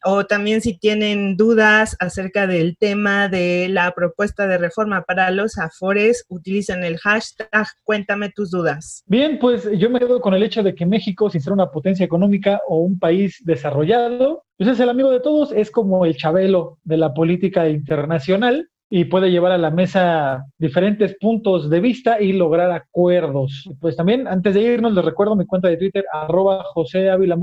o 0.03 0.25
también 0.25 0.61
si 0.61 0.77
tienen 0.77 1.35
dudas 1.35 1.97
acerca 1.99 2.47
del 2.47 2.77
tema 2.77 3.27
de 3.27 3.67
la 3.69 3.91
propuesta 3.93 4.47
de 4.47 4.57
reforma 4.57 5.03
para 5.03 5.31
los 5.31 5.57
afores, 5.57 6.25
utilicen 6.29 6.83
el 6.83 6.97
hashtag 6.97 7.67
cuéntame 7.83 8.29
tus 8.29 8.51
dudas. 8.51 9.03
Bien, 9.07 9.39
pues 9.39 9.67
yo 9.77 9.89
me 9.89 9.99
quedo 9.99 10.21
con 10.21 10.33
el 10.33 10.43
hecho 10.43 10.61
de 10.61 10.75
que 10.75 10.85
México, 10.85 11.29
sin 11.29 11.41
ser 11.41 11.53
una 11.53 11.71
potencia 11.71 12.05
económica 12.05 12.61
o 12.67 12.79
un 12.79 12.99
país 12.99 13.41
desarrollado, 13.43 14.43
pues 14.57 14.69
es 14.69 14.79
el 14.79 14.89
amigo 14.89 15.09
de 15.09 15.19
todos, 15.19 15.51
es 15.51 15.71
como 15.71 16.05
el 16.05 16.15
chabelo 16.15 16.79
de 16.83 16.97
la 16.97 17.13
política 17.13 17.67
internacional 17.67 18.69
y 18.97 19.03
puede 19.03 19.29
llevar 19.29 19.51
a 19.51 19.57
la 19.57 19.71
mesa 19.71 20.45
diferentes 20.57 21.17
puntos 21.19 21.69
de 21.69 21.81
vista 21.81 22.21
y 22.21 22.31
lograr 22.31 22.71
acuerdos. 22.71 23.69
Pues 23.81 23.97
también, 23.97 24.25
antes 24.25 24.53
de 24.53 24.61
irnos, 24.61 24.93
les 24.93 25.03
recuerdo 25.03 25.35
mi 25.35 25.45
cuenta 25.45 25.67
de 25.67 25.75
Twitter, 25.75 26.05
arroba 26.13 26.63
José 26.63 27.09
Ávila 27.09 27.37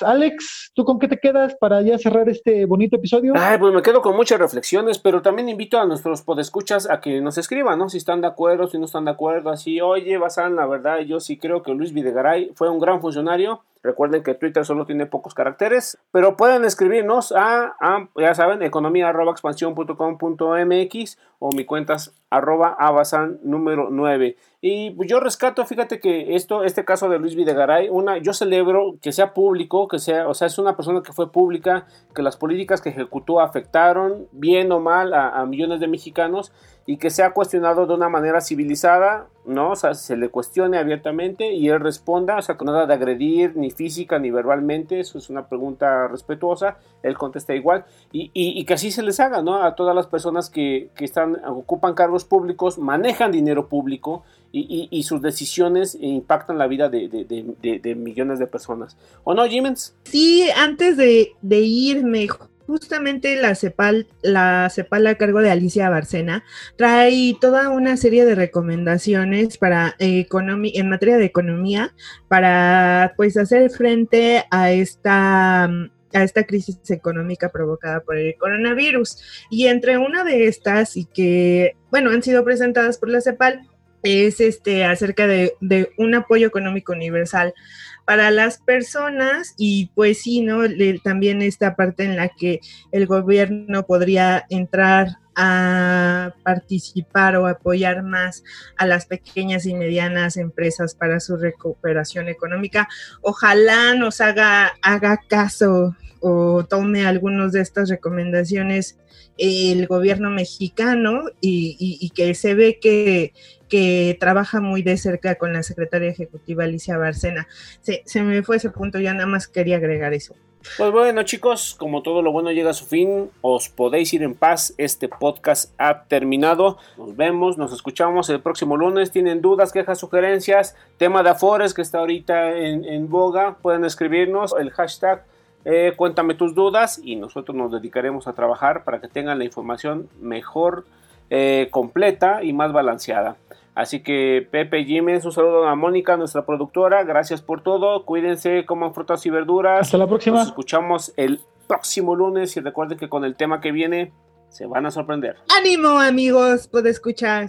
Alex, 0.00 0.72
¿tú 0.74 0.82
con 0.86 0.98
qué 0.98 1.06
te 1.06 1.18
quedas 1.18 1.56
para 1.60 1.82
ya 1.82 1.98
cerrar 1.98 2.30
este 2.30 2.64
bonito 2.64 2.96
episodio? 2.96 3.34
Ay, 3.36 3.58
pues 3.58 3.74
me 3.74 3.82
quedo 3.82 4.00
con 4.00 4.16
muchas 4.16 4.38
reflexiones, 4.38 4.98
pero 4.98 5.20
también 5.20 5.50
invito 5.50 5.78
a 5.78 5.84
nuestros 5.84 6.22
podescuchas 6.22 6.88
a 6.88 7.02
que 7.02 7.20
nos 7.20 7.36
escriban, 7.36 7.78
¿no? 7.78 7.90
Si 7.90 7.98
están 7.98 8.22
de 8.22 8.28
acuerdo, 8.28 8.66
si 8.66 8.78
no 8.78 8.86
están 8.86 9.04
de 9.04 9.10
acuerdo, 9.10 9.50
así, 9.50 9.82
oye, 9.82 10.16
Basan, 10.16 10.56
la 10.56 10.64
verdad, 10.64 11.00
yo 11.00 11.20
sí 11.20 11.36
creo 11.36 11.62
que 11.62 11.74
Luis 11.74 11.92
Videgaray 11.92 12.52
fue 12.54 12.70
un 12.70 12.78
gran 12.78 13.02
funcionario 13.02 13.60
Recuerden 13.84 14.22
que 14.22 14.32
Twitter 14.32 14.64
solo 14.64 14.86
tiene 14.86 15.04
pocos 15.04 15.34
caracteres, 15.34 15.98
pero 16.10 16.38
pueden 16.38 16.64
escribirnos 16.64 17.34
a, 17.36 17.74
ya 18.16 18.34
saben, 18.34 18.62
economía.expansión.com.mx 18.62 21.18
o 21.38 21.50
mi 21.54 21.66
cuentas 21.66 22.14
arroba 22.30 22.74
abasan 22.78 23.40
número 23.42 23.88
9. 23.90 24.38
Y 24.62 24.96
yo 25.06 25.20
rescato, 25.20 25.66
fíjate 25.66 26.00
que 26.00 26.34
esto, 26.34 26.64
este 26.64 26.86
caso 26.86 27.10
de 27.10 27.18
Luis 27.18 27.36
Videgaray, 27.36 27.90
una, 27.90 28.16
yo 28.16 28.32
celebro 28.32 28.94
que 29.02 29.12
sea 29.12 29.34
público, 29.34 29.86
que 29.86 29.98
sea, 29.98 30.28
o 30.28 30.34
sea, 30.34 30.46
es 30.46 30.58
una 30.58 30.76
persona 30.76 31.02
que 31.02 31.12
fue 31.12 31.30
pública, 31.30 31.86
que 32.14 32.22
las 32.22 32.38
políticas 32.38 32.80
que 32.80 32.88
ejecutó 32.88 33.40
afectaron, 33.40 34.28
bien 34.32 34.72
o 34.72 34.80
mal, 34.80 35.12
a, 35.12 35.44
millones 35.44 35.80
de 35.80 35.88
mexicanos 35.88 36.52
y 36.86 36.98
que 36.98 37.10
sea 37.10 37.32
cuestionado 37.32 37.86
de 37.86 37.94
una 37.94 38.08
manera 38.08 38.40
civilizada, 38.40 39.28
¿no? 39.46 39.70
O 39.70 39.76
sea, 39.76 39.94
se 39.94 40.16
le 40.16 40.28
cuestione 40.28 40.78
abiertamente 40.78 41.52
y 41.52 41.68
él 41.68 41.80
responda, 41.80 42.36
o 42.36 42.42
sea, 42.42 42.56
con 42.56 42.66
nada 42.66 42.86
de 42.86 42.94
agredir, 42.94 43.56
ni 43.56 43.70
física 43.70 44.18
ni 44.18 44.30
verbalmente, 44.30 45.00
eso 45.00 45.18
es 45.18 45.30
una 45.30 45.48
pregunta 45.48 46.08
respetuosa, 46.08 46.78
él 47.02 47.16
contesta 47.16 47.54
igual, 47.54 47.84
y, 48.12 48.30
y, 48.34 48.64
que 48.64 48.74
así 48.74 48.90
se 48.90 49.02
les 49.02 49.20
haga, 49.20 49.42
¿no? 49.42 49.62
A 49.62 49.74
todas 49.74 49.94
las 49.94 50.06
personas 50.06 50.50
que, 50.50 50.90
que 50.94 51.04
están, 51.04 51.40
ocupan 51.46 51.94
cargos 51.94 52.24
públicos 52.24 52.78
manejan 52.78 53.32
dinero 53.32 53.68
público 53.68 54.24
y, 54.56 55.02
sus 55.02 55.20
decisiones 55.20 55.98
impactan 56.00 56.58
la 56.58 56.68
vida 56.68 56.88
de, 56.88 57.94
millones 57.96 58.38
de 58.38 58.46
personas. 58.46 58.96
¿O 59.24 59.34
no, 59.34 59.44
Jimens? 59.46 59.96
Sí, 60.04 60.48
antes 60.56 60.96
de, 60.96 61.34
irme, 61.42 62.28
justamente 62.66 63.36
la 63.36 63.54
CEPAL, 63.54 64.06
la 64.22 64.70
CEPAL 64.70 65.06
a 65.06 65.14
cargo 65.16 65.40
de 65.40 65.50
Alicia 65.50 65.90
Barcena, 65.90 66.44
trae 66.76 67.36
toda 67.40 67.70
una 67.70 67.96
serie 67.96 68.24
de 68.24 68.34
recomendaciones 68.34 69.58
para 69.58 69.96
en 69.98 70.88
materia 70.88 71.16
de 71.16 71.24
economía 71.24 71.94
para 72.28 73.14
pues 73.16 73.36
hacer 73.36 73.70
frente 73.70 74.44
a 74.50 74.72
esta 74.72 75.70
a 76.14 76.22
esta 76.22 76.44
crisis 76.44 76.78
económica 76.90 77.50
provocada 77.50 78.00
por 78.00 78.16
el 78.16 78.36
coronavirus. 78.36 79.18
Y 79.50 79.66
entre 79.66 79.98
una 79.98 80.22
de 80.22 80.46
estas, 80.46 80.96
y 80.96 81.06
que, 81.06 81.76
bueno, 81.90 82.10
han 82.10 82.22
sido 82.22 82.44
presentadas 82.44 82.98
por 82.98 83.08
la 83.08 83.20
CEPAL, 83.20 83.68
es 84.04 84.40
este 84.40 84.84
acerca 84.84 85.26
de, 85.26 85.56
un 85.96 86.14
apoyo 86.14 86.46
económico 86.46 86.92
universal 86.92 87.54
para 88.04 88.30
las 88.30 88.58
personas 88.58 89.54
y 89.56 89.90
pues 89.94 90.22
sí, 90.22 90.42
¿no? 90.42 90.60
también 91.02 91.42
esta 91.42 91.76
parte 91.76 92.04
en 92.04 92.16
la 92.16 92.28
que 92.28 92.60
el 92.92 93.06
gobierno 93.06 93.86
podría 93.86 94.44
entrar 94.50 95.18
a 95.36 96.32
participar 96.42 97.36
o 97.36 97.46
apoyar 97.46 98.02
más 98.02 98.44
a 98.76 98.86
las 98.86 99.06
pequeñas 99.06 99.66
y 99.66 99.74
medianas 99.74 100.36
empresas 100.36 100.94
para 100.94 101.18
su 101.20 101.36
recuperación 101.36 102.28
económica. 102.28 102.88
Ojalá 103.20 103.94
nos 103.94 104.20
haga, 104.20 104.74
haga 104.82 105.18
caso 105.28 105.96
o 106.26 106.64
tome 106.64 107.04
algunas 107.04 107.52
de 107.52 107.60
estas 107.60 107.90
recomendaciones 107.90 108.98
el 109.36 109.86
gobierno 109.86 110.30
mexicano 110.30 111.24
y, 111.42 112.10
que 112.14 112.34
se 112.34 112.54
ve 112.54 112.78
que, 112.80 113.34
que, 113.68 114.16
trabaja 114.18 114.62
muy 114.62 114.82
de 114.82 114.96
cerca 114.96 115.34
con 115.34 115.52
la 115.52 115.62
secretaria 115.62 116.08
ejecutiva 116.08 116.64
Alicia 116.64 116.96
Barcena. 116.96 117.46
Se, 117.82 118.02
se 118.06 118.22
me 118.22 118.42
fue 118.42 118.56
ese 118.56 118.70
punto, 118.70 119.00
ya 119.00 119.12
nada 119.12 119.26
más 119.26 119.48
quería 119.48 119.76
agregar 119.76 120.14
eso. 120.14 120.34
Pues 120.78 120.90
bueno 120.92 121.24
chicos, 121.24 121.74
como 121.78 122.02
todo 122.02 122.22
lo 122.22 122.32
bueno 122.32 122.50
llega 122.50 122.70
a 122.70 122.74
su 122.74 122.86
fin, 122.86 123.30
os 123.42 123.68
podéis 123.68 124.14
ir 124.14 124.22
en 124.22 124.34
paz, 124.34 124.72
este 124.78 125.08
podcast 125.08 125.74
ha 125.76 126.04
terminado, 126.04 126.78
nos 126.96 127.14
vemos, 127.14 127.58
nos 127.58 127.70
escuchamos 127.74 128.30
el 128.30 128.40
próximo 128.40 128.78
lunes, 128.78 129.10
tienen 129.10 129.42
dudas, 129.42 129.72
quejas, 129.72 129.98
sugerencias, 129.98 130.74
tema 130.96 131.22
de 131.22 131.28
Afores 131.28 131.74
que 131.74 131.82
está 131.82 131.98
ahorita 131.98 132.56
en, 132.56 132.86
en 132.86 133.10
boga, 133.10 133.58
pueden 133.60 133.84
escribirnos 133.84 134.54
el 134.58 134.70
hashtag 134.70 135.26
eh, 135.64 135.92
cuéntame 135.96 136.34
tus 136.34 136.54
dudas 136.54 137.00
y 137.02 137.16
nosotros 137.16 137.56
nos 137.56 137.72
dedicaremos 137.72 138.28
a 138.28 138.34
trabajar 138.34 138.84
para 138.84 139.00
que 139.00 139.08
tengan 139.08 139.38
la 139.38 139.44
información 139.44 140.08
mejor, 140.20 140.84
eh, 141.30 141.68
completa 141.70 142.42
y 142.42 142.52
más 142.52 142.72
balanceada. 142.72 143.36
Así 143.74 144.02
que 144.02 144.46
Pepe 144.50 144.84
Jiménez, 144.84 145.24
un 145.24 145.32
saludo 145.32 145.66
a 145.66 145.74
Mónica, 145.74 146.16
nuestra 146.16 146.46
productora. 146.46 147.02
Gracias 147.02 147.42
por 147.42 147.62
todo. 147.62 148.04
Cuídense, 148.04 148.64
coman 148.66 148.94
frutas 148.94 149.24
y 149.26 149.30
verduras. 149.30 149.80
Hasta 149.80 149.98
la 149.98 150.06
próxima. 150.06 150.38
Nos 150.38 150.48
escuchamos 150.48 151.12
el 151.16 151.40
próximo 151.66 152.14
lunes 152.14 152.56
y 152.56 152.60
recuerden 152.60 152.98
que 152.98 153.08
con 153.08 153.24
el 153.24 153.34
tema 153.34 153.60
que 153.60 153.72
viene 153.72 154.12
se 154.48 154.66
van 154.66 154.86
a 154.86 154.92
sorprender. 154.92 155.36
Ánimo 155.58 155.98
amigos, 155.98 156.68
puede 156.68 156.90
escuchar. 156.90 157.48